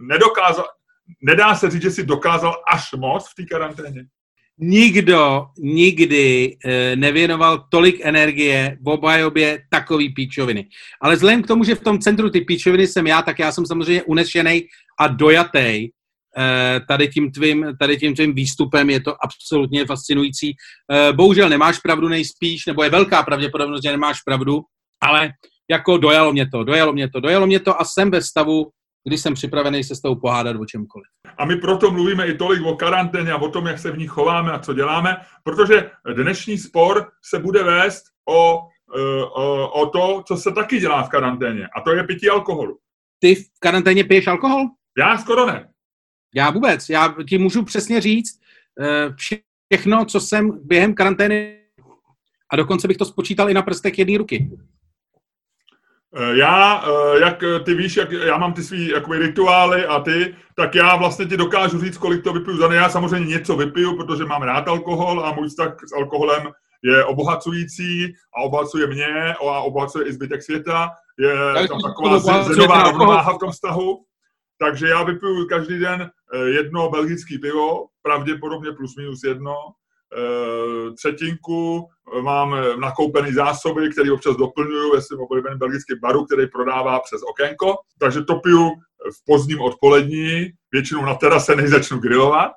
[0.00, 0.64] nedokázal,
[1.22, 4.04] nedá se říct, že si dokázal až moc v té karanténě?
[4.58, 10.68] Nikdo nikdy e, nevěnoval tolik energie v obhajobě takový píčoviny.
[11.00, 13.66] Ale vzhledem k tomu, že v tom centru ty píčoviny jsem já, tak já jsem
[13.66, 14.62] samozřejmě unešený
[14.98, 15.88] a dojatý
[16.88, 20.54] tady tím, tvým, tady tím tvým výstupem, je to absolutně fascinující.
[20.92, 24.60] Eh, bohužel nemáš pravdu nejspíš, nebo je velká pravděpodobnost, že nemáš pravdu,
[25.02, 25.30] ale
[25.70, 28.70] jako dojalo mě to, dojalo mě to, dojalo mě to a jsem ve stavu,
[29.08, 31.06] kdy jsem připravený se s tou pohádat o čemkoliv.
[31.38, 34.06] A my proto mluvíme i tolik o karanténě a o tom, jak se v ní
[34.06, 38.60] chováme a co děláme, protože dnešní spor se bude vést o,
[38.96, 42.78] eh, o, o to, co se taky dělá v karanténě, a to je pití alkoholu.
[43.18, 44.66] Ty v karanténě piješ alkohol?
[44.98, 45.71] Já skoro ne.
[46.34, 48.40] Já vůbec, já ti můžu přesně říct
[48.80, 51.58] eh, všechno, co jsem během karantény
[52.50, 54.50] a dokonce bych to spočítal i na prstech jedné ruky.
[56.16, 60.34] Eh, já, eh, jak ty víš, jak já mám ty svý jakoby, rituály a ty,
[60.56, 62.76] tak já vlastně ti dokážu říct, kolik to vypiju za den.
[62.76, 68.14] Já samozřejmě něco vypiju, protože mám rád alkohol a můj vztah s alkoholem je obohacující
[68.36, 70.90] a obohacuje mě a obohacuje i zbytek světa.
[71.18, 74.04] Je tam taková zenová rovnováha v tom vztahu.
[74.62, 79.54] Takže já vypiju každý den eh, jedno belgické pivo, pravděpodobně plus minus jedno,
[80.16, 86.46] eh, třetinku, eh, mám nakoupený zásoby, které občas doplňuju ve svém oblíbeném belgickém baru, který
[86.46, 87.74] prodává přes okénko.
[87.98, 88.70] Takže to piju
[89.16, 92.52] v pozdním odpolední, většinou na terase, než začnu grilovat.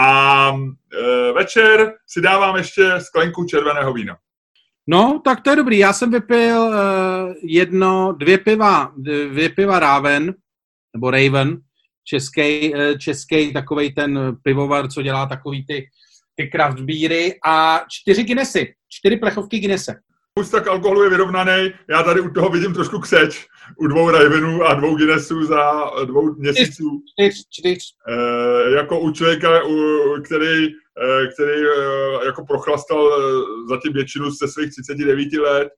[0.00, 0.52] A
[1.34, 4.16] večer si dávám ještě sklenku červeného vína.
[4.86, 5.78] No, tak to je dobrý.
[5.78, 6.74] Já jsem vypil
[7.42, 10.34] jedno, dvě piva, dvě piva Raven,
[10.94, 11.60] nebo Raven,
[12.04, 15.86] český, eh, český takový ten pivovar, co dělá takový ty,
[16.34, 19.94] ty craft beery a čtyři Guinnessy, čtyři plechovky Guinnesse.
[20.50, 24.74] tak alkoholu je vyrovnaný, já tady u toho vidím trošku kseč, u dvou Ravenů a
[24.74, 27.02] dvou Guinnessů za dvou měsíců.
[27.12, 27.78] Čtyř, čtyř.
[28.08, 29.76] E, jako u člověka, u,
[30.24, 33.10] který, e, který e, jako prochlastal
[33.68, 35.68] zatím většinu ze svých 39 let.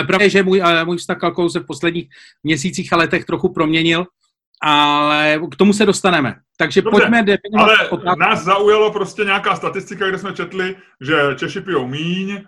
[0.00, 2.08] E, pravdě, že můj, můj vztah alkoholu se v posledních
[2.42, 4.06] měsících a letech trochu proměnil
[4.62, 6.34] ale k tomu se dostaneme.
[6.56, 7.64] Takže Dobře, pojďme definovat.
[7.64, 8.20] Ale otázku.
[8.20, 12.44] nás zaujalo prostě nějaká statistika, kde jsme četli, že Češi pijou míň, e,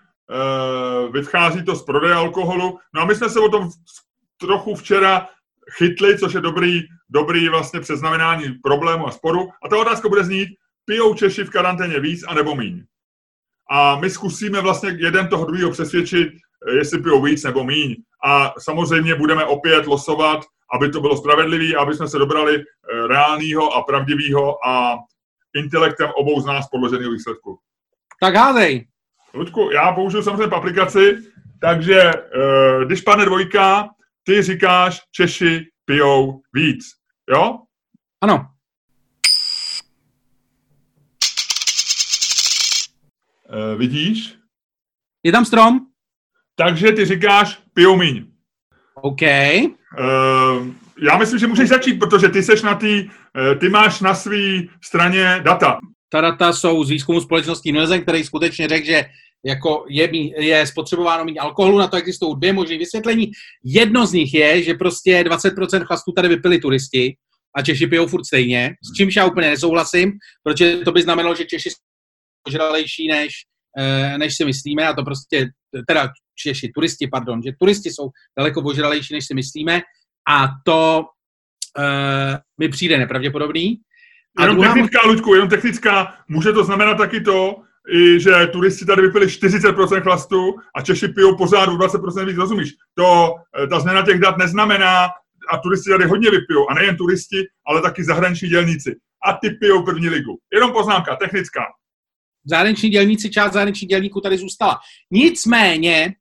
[1.11, 2.79] vychází to z prodeje alkoholu.
[2.95, 3.69] No a my jsme se o tom
[4.41, 5.27] trochu včera
[5.79, 9.49] chytli, což je dobrý, dobrý vlastně přeznamenání problému a sporu.
[9.65, 10.49] A ta otázka bude znít,
[10.85, 12.85] pijou Češi v karanténě víc anebo míň?
[13.71, 16.29] A my zkusíme vlastně jeden toho druhého přesvědčit,
[16.77, 17.97] jestli pijou víc nebo míň.
[18.25, 20.41] A samozřejmě budeme opět losovat
[20.73, 24.99] aby to bylo spravedlivé, aby jsme se dobrali eh, reálného a pravdivého a
[25.55, 27.59] intelektem obou z nás podloženého výsledku.
[28.21, 28.87] Tak hádej.
[29.35, 31.19] Ludku, já použiju samozřejmě aplikaci,
[31.61, 33.89] takže uh, když padne dvojka,
[34.23, 36.85] ty říkáš, Češi pijou víc.
[37.33, 37.59] Jo?
[38.21, 38.47] Ano.
[43.53, 44.35] Uh, vidíš?
[45.23, 45.81] Je tam strom?
[46.55, 48.27] Takže ty říkáš, pijou míň.
[48.95, 49.23] OK.
[49.99, 50.67] Uh,
[51.03, 54.63] já myslím, že můžeš začít, protože ty seš na tý, uh, ty máš na své
[54.85, 55.79] straně data.
[56.13, 59.05] Ta data jsou z výzkumu společnosti Nielsen, který skutečně řekl, že
[59.45, 60.11] jako je,
[60.45, 63.31] je spotřebováno méně alkoholu, na to existují dvě možné vysvětlení.
[63.65, 67.17] Jedno z nich je, že prostě 20% chlastů tady vypili turisti
[67.57, 71.45] a Češi pijou furt stejně, s čímž já úplně nesouhlasím, protože to by znamenalo, že
[71.45, 72.61] Češi jsou
[73.09, 73.33] než,
[73.79, 75.49] eh, než si myslíme a to prostě,
[75.89, 76.09] teda
[76.43, 79.81] Češi, turisti, pardon, že turisti jsou daleko požralejší, než si myslíme
[80.31, 81.05] a to
[81.79, 83.81] uh, mi přijde nepravděpodobný.
[84.39, 87.57] A jenom technická, Luďku, jenom technická, může to znamenat taky to,
[87.93, 92.71] i že turisti tady vypili 40% chlastu a Češi pijou pořád o 20% víc, rozumíš?
[92.95, 95.09] To, eh, ta změna těch dat neznamená,
[95.53, 98.97] a turisti tady hodně vypijou, a nejen turisti, ale taky zahraniční dělníci.
[99.27, 100.39] A ty pijou první ligu.
[100.55, 101.61] Jenom poznámka, technická.
[102.45, 104.79] Zahraniční dělníci, část zahraničních dělníků tady zůstala.
[105.11, 106.15] Nicméně,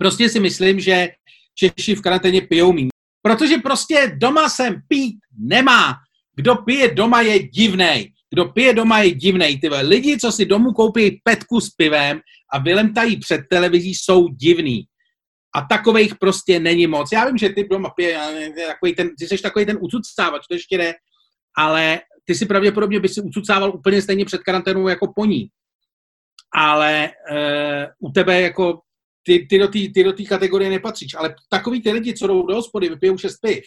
[0.00, 1.08] prostě si myslím, že
[1.54, 2.88] Češi v karanténě pijou méně.
[3.22, 5.94] Protože prostě doma sem pít nemá.
[6.36, 8.12] Kdo pije doma je divnej.
[8.32, 9.60] Kdo pije doma je divnej.
[9.60, 12.20] Ty lidi, co si domů koupí petku s pivem
[12.52, 14.84] a vylemtají před televizí, jsou divný.
[15.54, 17.12] A takových prostě není moc.
[17.12, 18.18] Já vím, že ty doma pije,
[18.66, 20.94] takový ten, ty jsi takový ten ucucávač, to ještě ne,
[21.56, 25.48] ale ty si pravděpodobně by si ucucával úplně stejně před karanténou jako po ní.
[26.54, 28.80] Ale uh, u tebe jako
[29.22, 31.14] ty, ty do té ty do kategorie nepatříš.
[31.14, 33.64] Ale takový ty lidi, co jdou do hospody, vypijou šest piv,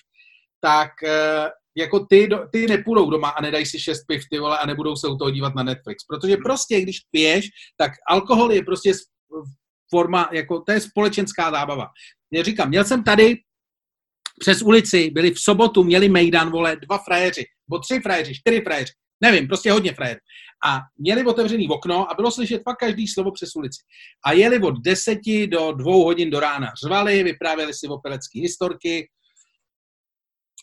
[0.62, 4.66] tak uh, jako ty, ty nepůjdou doma a nedají si šest piv, ty vole, a
[4.66, 6.04] nebudou se u toho dívat na Netflix.
[6.06, 7.46] Protože prostě, když piješ,
[7.78, 8.92] tak alkohol je prostě
[9.89, 11.88] forma, jako to je společenská zábava.
[12.32, 13.36] Já říkám, měl jsem tady
[14.39, 18.92] přes ulici, byli v sobotu, měli mejdan, vole, dva frajeři, nebo tři frajeři, čtyři frajeři,
[19.24, 20.20] nevím, prostě hodně frajerů.
[20.66, 23.82] A měli otevřený okno a bylo slyšet fakt každý slovo přes ulici.
[24.26, 26.72] A jeli od deseti do dvou hodin do rána.
[26.86, 29.10] Řvali, vyprávěli si opelecké historky,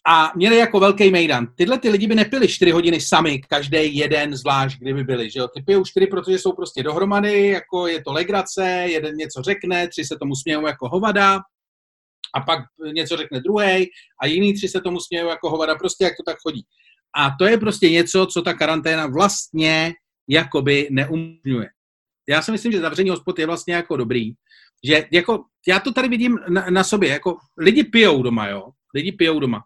[0.09, 1.47] a měli jako velký mejdan.
[1.57, 5.31] Tyhle ty lidi by nepili 4 hodiny sami, každý jeden zvlášť, kdyby byli.
[5.31, 5.49] Že jo?
[5.49, 10.05] Ty pijou 4, protože jsou prostě dohromady, jako je to legrace, jeden něco řekne, tři
[10.05, 11.41] se tomu smějou jako hovada,
[12.35, 12.61] a pak
[12.95, 13.87] něco řekne druhý
[14.23, 16.63] a jiný tři se tomu smějou jako hovada, prostě jak to tak chodí.
[17.17, 19.95] A to je prostě něco, co ta karanténa vlastně
[20.29, 21.69] jakoby neumožňuje.
[22.29, 24.33] Já si myslím, že zavření hospod je vlastně jako dobrý,
[24.85, 29.13] že jako, já to tady vidím na, na sobě, jako lidi pijou doma, jo, lidi
[29.13, 29.63] pijou doma.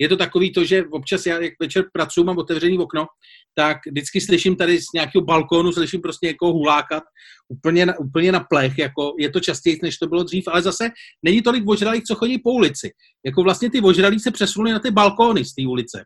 [0.00, 3.06] Je to takový to, že občas já, jak večer pracuji, mám otevřený okno,
[3.54, 7.02] tak vždycky slyším tady z nějakého balkónu, slyším prostě někoho hulákat
[7.48, 10.90] úplně na, úplně na plech, jako je to častěji, než to bylo dřív, ale zase
[11.22, 12.90] není tolik ožralých, co chodí po ulici.
[13.26, 16.04] Jako vlastně ty ožralí se přesunuli na ty balkóny z té ulice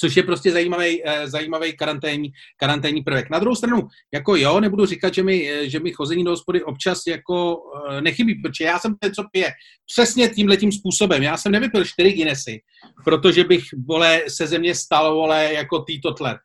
[0.00, 3.30] což je prostě zajímavý, eh, zajímavý karanténní, karanténní prvek.
[3.30, 6.62] Na druhou stranu, jako jo, nebudu říkat, že mi, eh, že mi chození do hospody
[6.62, 9.52] občas jako eh, nechybí, protože já jsem ten, co pije
[9.86, 11.22] přesně tímhle tím způsobem.
[11.22, 12.60] Já jsem nevypil čtyři Guinnessy,
[13.04, 16.38] protože bych, vole, se ze mě stalo, vole, jako Tito Tler.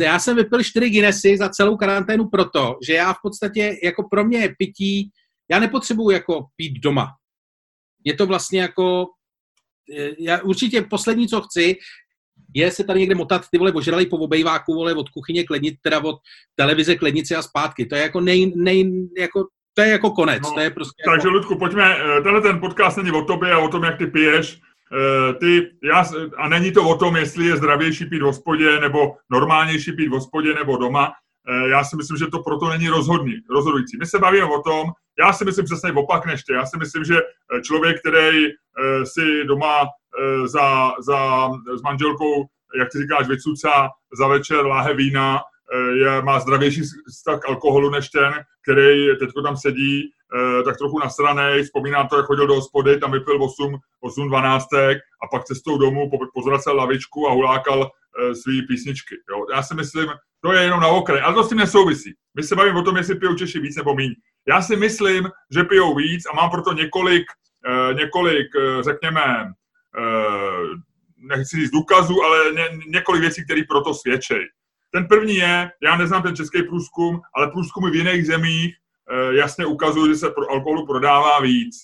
[0.00, 4.24] Já jsem vypil čtyři Guinnessy za celou karanténu proto, že já v podstatě, jako pro
[4.24, 5.10] mě je pití,
[5.50, 7.06] já nepotřebuju jako pít doma.
[8.04, 9.06] Je to vlastně jako
[10.18, 11.76] já určitě poslední, co chci,
[12.54, 16.04] je se tady někde motat ty vole ožralý po obejváku, vole, od kuchyně klednit, teda
[16.04, 16.16] od
[16.56, 17.86] televize klednici a zpátky.
[17.86, 20.42] To je jako nej, nej, jako to je jako konec.
[20.42, 21.36] No, to je prostě takže, jako...
[21.36, 24.60] Ludku, pojďme, eh, tenhle ten podcast není o tobě a o tom, jak ty piješ.
[24.92, 26.04] Eh, ty, já,
[26.36, 30.12] a není to o tom, jestli je zdravější pít v hospodě, nebo normálnější pít v
[30.12, 31.12] hospodě, nebo doma.
[31.48, 33.96] Eh, já si myslím, že to proto není rozhodný, rozhodující.
[33.98, 34.86] My se bavíme o tom,
[35.18, 36.52] já si myslím přesně opak než ty.
[36.52, 37.20] Já si myslím, že
[37.62, 38.46] člověk, který
[39.04, 39.86] si doma
[40.44, 42.44] za, za, s manželkou,
[42.78, 45.40] jak ty říkáš, vycucá za večer láhe vína,
[45.94, 50.10] je, má zdravější vztah k alkoholu než ten, který teď tam sedí,
[50.64, 55.26] tak trochu nasranej, vzpomíná to, jak chodil do hospody, tam vypil 8, 8 12 a
[55.30, 57.90] pak cestou domů pozvracel lavičku a hulákal
[58.42, 59.14] svý písničky.
[59.30, 59.46] Jo.
[59.54, 60.08] Já si myslím,
[60.40, 62.14] to je jenom na okraj, ale to s tím nesouvisí.
[62.36, 64.14] My se bavíme o tom, jestli pijou Češi víc nebo méně.
[64.48, 67.24] Já si myslím, že pijou víc a mám proto několik,
[67.96, 68.46] několik
[68.80, 69.52] řekněme,
[71.16, 74.34] nechci říct důkazů, ale ně, několik věcí, které proto svědčí.
[74.92, 78.74] Ten první je, já neznám ten český průzkum, ale průzkumy v jiných zemích
[79.30, 81.76] jasně ukazují, že se pro alkoholu prodává víc.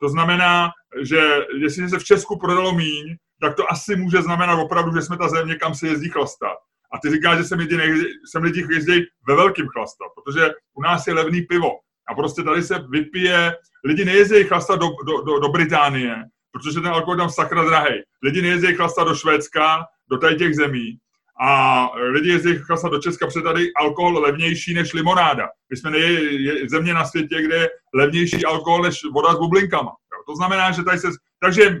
[0.00, 0.70] To znamená,
[1.02, 1.20] že
[1.58, 5.28] jestli se v Česku prodalo míň, tak to asi může znamenat opravdu, že jsme ta
[5.28, 6.58] země, kam se jezdí chlastat.
[6.92, 11.42] A ty říkáš, že sem lidi jezdí ve velkým chlastat, protože u nás je levný
[11.42, 11.70] pivo.
[12.08, 16.16] A prostě tady se vypije, lidi nejezdí chlastat do, do, do, do Británie,
[16.54, 17.94] protože ten alkohol tam sakra drahý.
[18.22, 20.98] Lidi nejezdí chlastat do Švédska, do tady těch zemí.
[21.40, 25.48] A lidi jezdí chlastat do Česka, protože tady alkohol levnější než limonáda.
[25.70, 29.92] My jsme neje, je země na světě, kde je levnější alkohol než voda s bublinkama.
[30.26, 31.08] To znamená, že tady se,
[31.40, 31.78] takže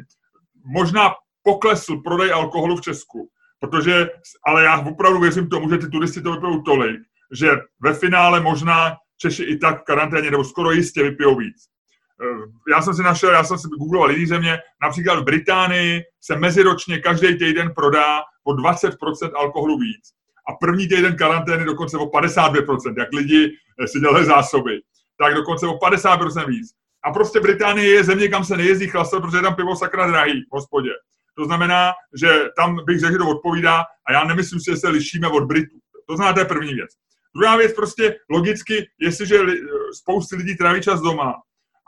[0.64, 3.28] možná poklesl prodej alkoholu v Česku,
[3.60, 4.10] protože,
[4.46, 7.00] ale já opravdu věřím tomu, že ty turisty to vypijou tolik,
[7.32, 11.73] že ve finále možná Češi i tak v karanténě nebo skoro jistě vypijou víc.
[12.22, 16.36] Eh, já jsem si našel, já jsem si googloval jiný země, například v Británii se
[16.36, 20.12] meziročně každý týden prodá o 20% alkoholu víc.
[20.48, 24.80] A první týden karantény dokonce o 52%, jak lidi eh, si dělají zásoby.
[25.18, 26.72] Tak dokonce o 50% víc.
[27.04, 30.40] A prostě Británie je země, kam se nejezdí chlastat, protože je tam pivo sakra drahý
[30.40, 30.90] v hospodě.
[31.38, 34.88] To znamená, že tam bych řekl, že to odpovídá a já nemyslím si, že se
[34.88, 35.76] lišíme od Britů.
[36.08, 36.90] To to je první věc.
[37.36, 39.60] Druhá věc prostě logicky, jestliže li,
[39.92, 41.34] spousty lidí tráví čas doma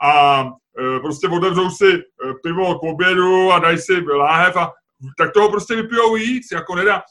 [0.01, 2.01] a e, prostě otevřou si e,
[2.43, 4.71] pivo k obědu a dají si láhev a
[5.17, 7.01] tak toho prostě vypijou víc, jako nedá.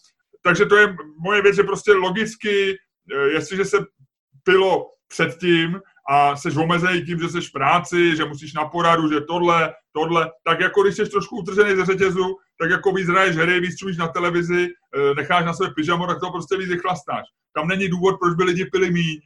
[0.43, 2.77] Takže to je moje věc, že prostě logicky,
[3.13, 3.79] e, jestliže se
[4.45, 9.21] pilo předtím, a jsi omezený tím, že jsi v práci, že musíš na poradu, že
[9.21, 13.61] tohle, tohle, tak jako když jsi trošku utržený ze řetězu, tak jako víc hraješ hry,
[13.61, 14.69] víc čumíš na televizi,
[15.17, 17.25] necháš na sebe pyžamo, tak to prostě víc vychlastáš.
[17.53, 19.21] Tam není důvod, proč by lidi pili míň.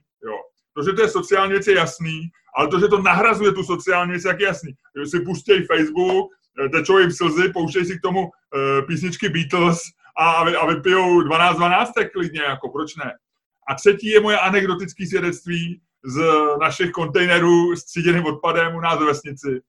[0.77, 2.21] To, že to je sociální věc, je jasný,
[2.57, 4.73] ale to, že to nahrazuje tu sociální věc, jak je jasný.
[5.11, 6.31] Si pustěj Facebook,
[6.65, 9.79] eh, tečou jim slzy, pouštěj si k tomu uh, písničky Beatles
[10.19, 13.13] a, a vypijou 12-12 klidně, jako proč ne.
[13.69, 16.23] A třetí je moje anekdotické svědectví, z
[16.61, 19.61] našich kontejnerů s tříděným odpadem u nás ve vesnici.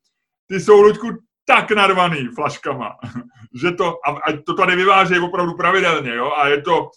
[0.47, 1.07] Ty jsou, Luďku,
[1.45, 2.97] tak narvaný flaškama,
[3.61, 6.89] že to, a, a to tady vyvážejí opravdu pravidelně, jo, a je to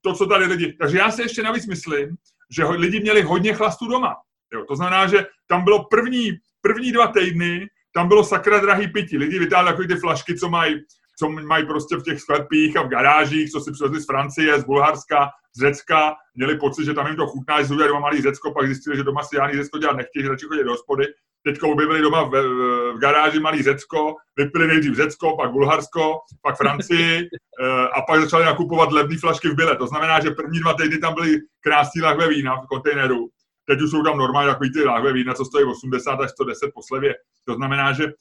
[0.00, 2.16] to, co tady lidi, takže já si ještě navíc myslím,
[2.56, 4.16] že lidi měli hodně chlastu doma,
[4.52, 9.18] jo, to znamená, že tam bylo první, první dva týdny, tam bylo sakra drahý pití,
[9.18, 10.80] lidi vytáhli takové ty flašky, co mají
[11.18, 14.64] co mají prostě v těch sklepích a v garážích, co si přivezli z Francie, z
[14.64, 18.66] Bulharska, z Řecka, měli pocit, že tam jim to chutná, že doma malý Řecko, pak
[18.66, 21.06] zjistili, že doma si žádný Řecko dělat nechtějí, že radši chodit do hospody.
[21.46, 27.18] Teďka objevili doma v, v, garáži malý Řecko, vypili nejdřív Řecko, pak Bulharsko, pak Francii
[27.62, 29.76] eh, a pak začali nakupovat levné flašky v byle.
[29.76, 33.28] To znamená, že první dva týdny tam byly krásné lahve vína v kontejneru.
[33.66, 36.82] Teď už jsou tam normálně takový ty lahve vína, co stojí 80 až 110 po
[36.82, 37.14] slevě.
[37.44, 38.12] To znamená, že eh,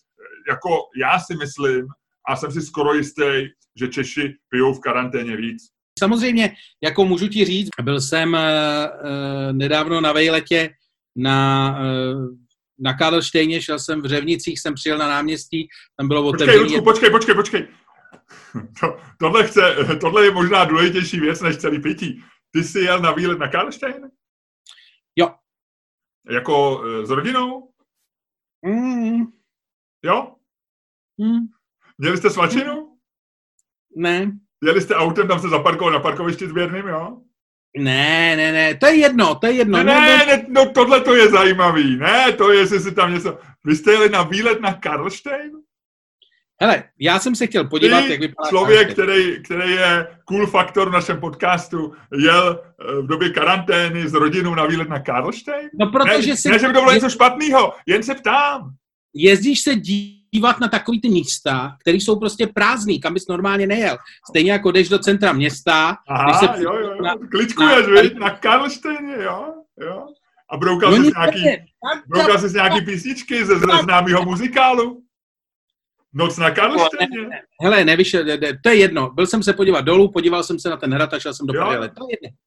[0.50, 0.70] jako
[1.02, 1.88] já si myslím,
[2.28, 5.64] a jsem si skoro jistý, že Češi pijou v karanténě víc.
[6.00, 6.54] Samozřejmě,
[6.84, 8.40] jako můžu ti říct, byl jsem uh,
[9.52, 10.70] nedávno na vejletě
[11.16, 12.30] na, uh,
[12.82, 15.68] na Karlštejně, šel jsem v Řevnicích, jsem přijel na náměstí,
[15.98, 16.60] tam bylo otevřené.
[16.60, 17.68] Počkej, Ludku, počkej, počkej, počkej.
[18.80, 22.24] To, tohle, chce, tohle je možná důležitější věc než celý pití.
[22.52, 24.12] Ty jsi jel na výlet na Karlštejn?
[25.16, 25.36] Jo.
[26.30, 27.72] Jako uh, s rodinou?
[28.66, 29.26] Mm.
[30.04, 30.36] Jo?
[31.18, 31.40] Mm.
[31.98, 32.98] Měli jste svačinu?
[33.96, 34.32] Ne.
[34.64, 37.22] Jeli jste autem, tam se zaparkoval na parkovišti s Věrným, jo?
[37.78, 39.78] Ne, ne, ne, to je jedno, to je jedno.
[39.78, 41.98] Ne, ne, ne no tohle to je zajímavý.
[41.98, 43.40] Ne, to je, jestli si tam něco...
[43.66, 45.52] Vy jste jeli na výlet na Karlštejn?
[46.62, 50.90] Hele, já jsem se chtěl podívat, Ty, jak vypadá člověk, který, který je cool faktor
[50.90, 55.70] v našem podcastu, jel eh, v době karantény s rodinou na výlet na Karlštejn?
[55.80, 56.50] No protože ne, si...
[56.50, 58.72] Ne, že by to bylo něco špatného, jen se ptám.
[59.14, 63.68] Jezdíš se dít dívat na takový ty místa, které jsou prostě prázdný, kam bys normálně
[63.68, 63.98] nejel.
[64.30, 65.98] Stejně jako jdeš do centra města.
[66.08, 67.16] Aha, když se jo, jo, jo.
[67.32, 70.08] Kličkuješ, na, na Karlštejně, jo, jo.
[70.52, 71.68] A broukal no, jsi nějaký,
[72.08, 75.04] broukal jsi nějaký písničky ze, ze známého muzikálu?
[76.14, 77.22] Noc na Karlštejně?
[77.22, 78.16] Ne, ne, hele, nevíš,
[78.64, 79.10] to je jedno.
[79.10, 81.54] Byl jsem se podívat dolů, podíval jsem se na ten hrad a šel jsem do
[81.54, 81.90] Prdele.
[81.90, 82.38] To je jedno.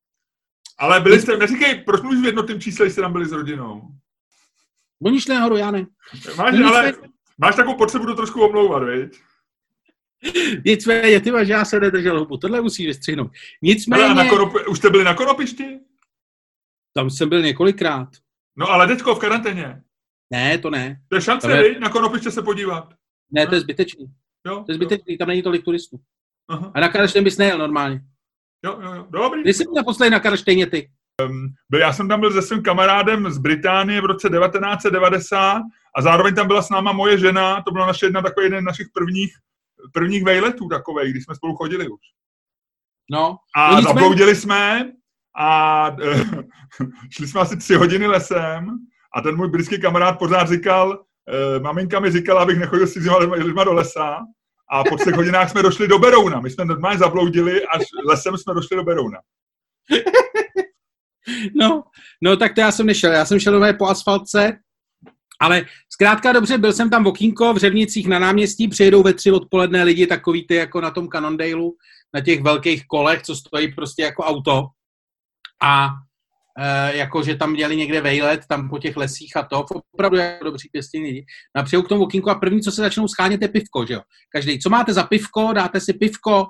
[0.78, 3.82] Ale byli jste, neříkej, proč mluvíš v jednotném čísle, jste tam byli s rodinou?
[5.00, 5.86] Budiš nahoru, já ne.
[6.36, 6.92] Máš, ale,
[7.38, 9.20] Máš takovou potřebu to trošku omlouvat, viď?
[10.64, 12.36] Nicméně, ty máš, já se nedržel hubu.
[12.36, 13.30] Tohle musí vystřihnout.
[13.62, 14.04] Nicméně...
[14.04, 14.52] Ale na konop...
[14.68, 15.80] Už jste byli na konopišti?
[16.94, 18.08] Tam jsem byl několikrát.
[18.56, 19.82] No ale teďko v karanténě.
[20.32, 21.00] Ne, to ne.
[21.08, 21.80] To je šance, je...
[21.80, 22.94] na konopiště se podívat.
[23.30, 24.06] Ne, to je zbytečný.
[24.46, 25.18] Jo, to je zbytečný, jo.
[25.18, 26.00] tam není tolik turistů.
[26.48, 26.72] Aha.
[26.74, 28.00] A na Karlštejn bys nejel normálně.
[28.64, 29.42] Jo, jo, jo, dobrý.
[29.42, 30.90] Kdy jsi naposledy na Karlštejně ty?
[31.24, 35.62] Um, já jsem tam byl se svým kamarádem z Británie v roce 1990
[35.96, 38.66] a zároveň tam byla s náma moje žena, to byla naše jedna takový jeden z
[38.66, 39.34] našich prvních,
[39.92, 42.00] prvních vejletů takových, když jsme spolu chodili už.
[43.10, 43.36] No.
[43.56, 44.92] A no, zabloudili jsme
[45.38, 45.90] a
[47.10, 48.68] šli jsme asi tři hodiny lesem
[49.16, 53.16] a ten můj britský kamarád pořád říkal, e, maminka mi říkala, abych nechodil s cizíma
[53.18, 54.18] lidma do lesa
[54.70, 56.40] a po třech hodinách jsme došli do Berouna.
[56.40, 59.18] My jsme normálně zabloudili až lesem jsme došli do Berouna.
[61.54, 61.82] No,
[62.22, 63.12] no tak to já jsem nešel.
[63.12, 64.58] Já jsem šel nové po asfaltce,
[65.40, 69.30] ale zkrátka dobře, byl jsem tam v okýnko v Řevnicích na náměstí, přijedou ve tři
[69.32, 71.72] odpoledne lidi takový ty jako na tom Cannondaleu,
[72.14, 74.66] na těch velkých kolech, co stojí prostě jako auto.
[75.62, 75.88] A
[76.58, 79.64] e, jako že tam dělali někde vejlet, tam po těch lesích a to,
[79.94, 81.24] opravdu jako dobří pěstění lidi.
[81.56, 84.00] A k tomu okinku a první, co se začnou schánět, je pivko, že jo.
[84.32, 86.46] Každý, co máte za pivko, dáte si pivko,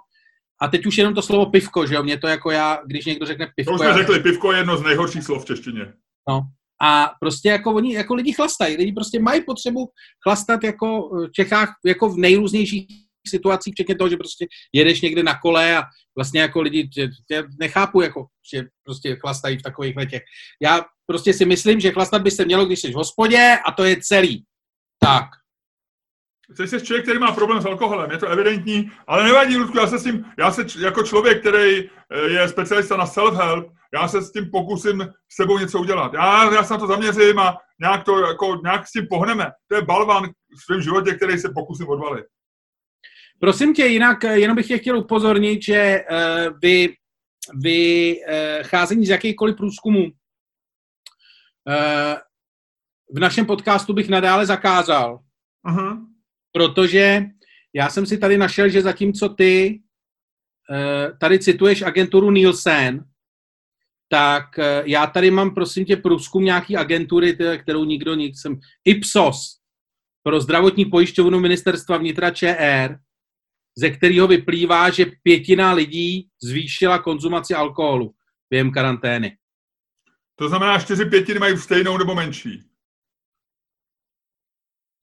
[0.63, 3.27] a teď už jenom to slovo pivko, že jo, mě to jako já, když někdo
[3.27, 3.71] řekne pivko.
[3.71, 3.97] To už jsme já...
[3.97, 5.93] řekli, pivko je jedno z nejhorších slov v češtině.
[6.29, 6.41] No,
[6.85, 9.91] a prostě jako oni, jako lidi chlastají, lidi prostě mají potřebu
[10.23, 12.87] chlastat jako v Čechách jako v nejrůznějších
[13.29, 15.83] situacích, včetně toho, že prostě jedeš někde na kole a
[16.19, 20.23] vlastně jako lidi, že, že nechápu, jako, že prostě chlastají v takových letech.
[20.63, 23.85] Já prostě si myslím, že chlastat by se mělo, když jsi v hospodě a to
[23.85, 24.45] je celý.
[24.99, 25.25] Tak.
[26.57, 29.87] Jsi jsi člověk, který má problém s alkoholem, je to evidentní, ale nevadí, Ludku, já
[29.87, 34.23] se s tím, já se jako člověk, který eh, je specialista na self-help, já se
[34.23, 36.15] s tím pokusím s sebou něco udělat.
[36.15, 39.51] Já, já se na to zaměřím a nějak, to, jako, nějak s tím pohneme.
[39.69, 42.25] To je balvan v svém životě, který se pokusím odvalit.
[43.41, 46.95] Prosím tě, jinak eh, jenom bych tě chtěl upozornit, že uh, vy,
[47.63, 50.11] vy uh, cházení z jakýchkoliv průzkumu uh,
[53.15, 55.19] v našem podcastu bych nadále zakázal.
[55.69, 56.07] Uh-huh.
[56.53, 57.23] Protože
[57.75, 59.81] já jsem si tady našel, že zatímco ty
[60.71, 63.05] uh, tady cituješ agenturu Nielsen,
[64.09, 68.61] tak uh, já tady mám, prosím tě, průzkum nějaký agentury, kterou nikdo nic jsem...
[68.85, 69.65] Ipsos
[70.23, 72.99] pro zdravotní pojišťovnu ministerstva vnitra ČR,
[73.79, 78.15] ze kterého vyplývá, že pětina lidí zvýšila konzumaci alkoholu
[78.51, 79.37] během karantény.
[80.37, 82.63] To znamená, čtyři pětiny mají stejnou nebo menší?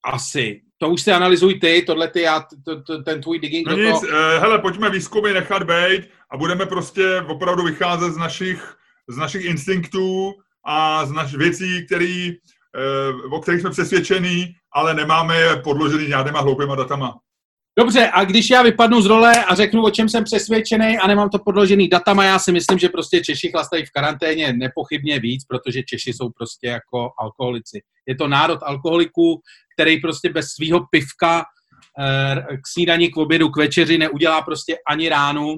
[0.06, 0.62] Asi.
[0.78, 4.02] To už si analyzuj ty, tohle ty, já, to, to, ten tvůj digging no nic,
[4.02, 4.02] toho...
[4.02, 8.78] uh, hele, pojďme výzkumy nechat být a budeme prostě opravdu vycházet z našich,
[9.12, 10.34] z našich instinktů
[10.66, 16.42] a z našich věcí, který, uh, o kterých jsme přesvědčení, ale nemáme je podložený žádnýma
[16.42, 17.14] hloupýma datama.
[17.80, 21.30] Dobře, a když já vypadnu z role a řeknu, o čem jsem přesvědčený a nemám
[21.30, 25.84] to podložený datama, já si myslím, že prostě Češi chlastají v karanténě nepochybně víc, protože
[25.84, 27.82] Češi jsou prostě jako alkoholici.
[28.08, 29.42] Je to národ alkoholiků,
[29.76, 31.44] který prostě bez svého pivka
[32.00, 35.56] eh, k snídani, k obědu, k večeři neudělá prostě ani ránu,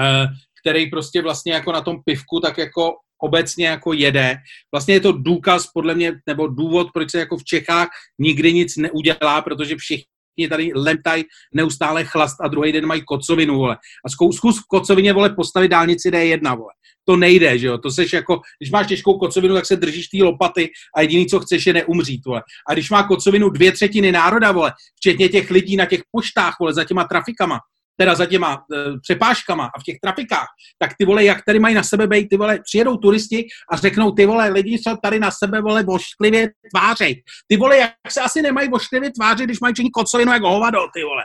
[0.00, 0.26] eh,
[0.62, 2.92] který prostě vlastně jako na tom pivku tak jako
[3.22, 4.36] obecně jako jede.
[4.72, 7.88] Vlastně je to důkaz podle mě, nebo důvod, proč se jako v Čechách
[8.18, 13.76] nikdy nic neudělá, protože všichni tady lemtaj neustále chlast a druhý den mají kocovinu, vole.
[14.06, 16.72] A zkus, zkus v kocovině, vole, postavit dálnici D1, vole.
[17.04, 17.78] To nejde, že jo.
[17.78, 21.40] To seš jako, když máš těžkou kocovinu, tak se držíš té lopaty a jediný, co
[21.40, 22.42] chceš, je neumřít, vole.
[22.68, 26.74] A když má kocovinu dvě třetiny národa, vole, včetně těch lidí na těch poštách, vole,
[26.74, 27.58] za těma trafikama,
[27.96, 30.46] teda za těma e, přepážkama a v těch trafikách,
[30.78, 34.10] tak ty vole, jak tady mají na sebe být, ty vole, přijedou turisti a řeknou,
[34.12, 37.22] ty vole, lidi se tady na sebe, vole, vošklivě tvářej.
[37.48, 41.04] Ty vole, jak se asi nemají vošklivě tvářit, když mají činit kocovinu jak hovado, ty
[41.04, 41.22] vole.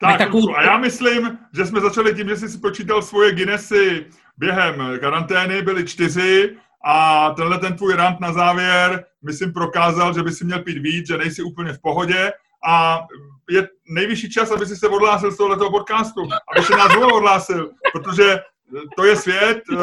[0.00, 0.56] Tak, takovou...
[0.56, 4.06] a já myslím, že jsme začali tím, že jsi si počítal svoje Guinnessy
[4.36, 6.56] během karantény, byly čtyři
[6.86, 11.06] a tenhle ten tvůj rant na závěr, myslím, prokázal, že by si měl pít víc,
[11.06, 12.32] že nejsi úplně v pohodě
[12.66, 13.06] a
[13.50, 16.20] je nejvyšší čas, aby si se odhlásil z tohoto podcastu,
[16.56, 18.38] aby se nás znovu odhlásil, protože
[18.96, 19.76] to je svět, eh,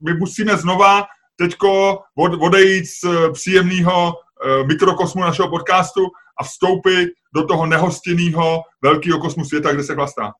[0.00, 1.06] my musíme znova
[1.36, 1.98] teďko
[2.40, 6.00] odejít z příjemného eh, mikrokosmu našeho podcastu
[6.40, 10.32] a vstoupit do toho nehostinného velkého kosmu světa, kde se chlastá.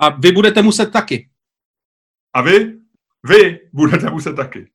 [0.00, 1.30] A vy budete muset taky.
[2.34, 2.78] A vy?
[3.28, 4.70] Vy budete muset taky.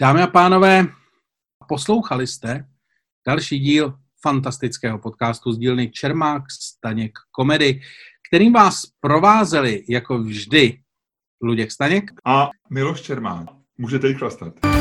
[0.00, 0.86] Dámy a pánové,
[1.68, 2.75] poslouchali jste
[3.26, 7.80] další díl fantastického podcastu z dílny Čermák, Staněk, Komedy,
[8.28, 10.78] kterým vás provázeli jako vždy
[11.42, 13.46] Luděk Staněk a Miloš Čermák.
[13.78, 14.75] Můžete jich chlastat.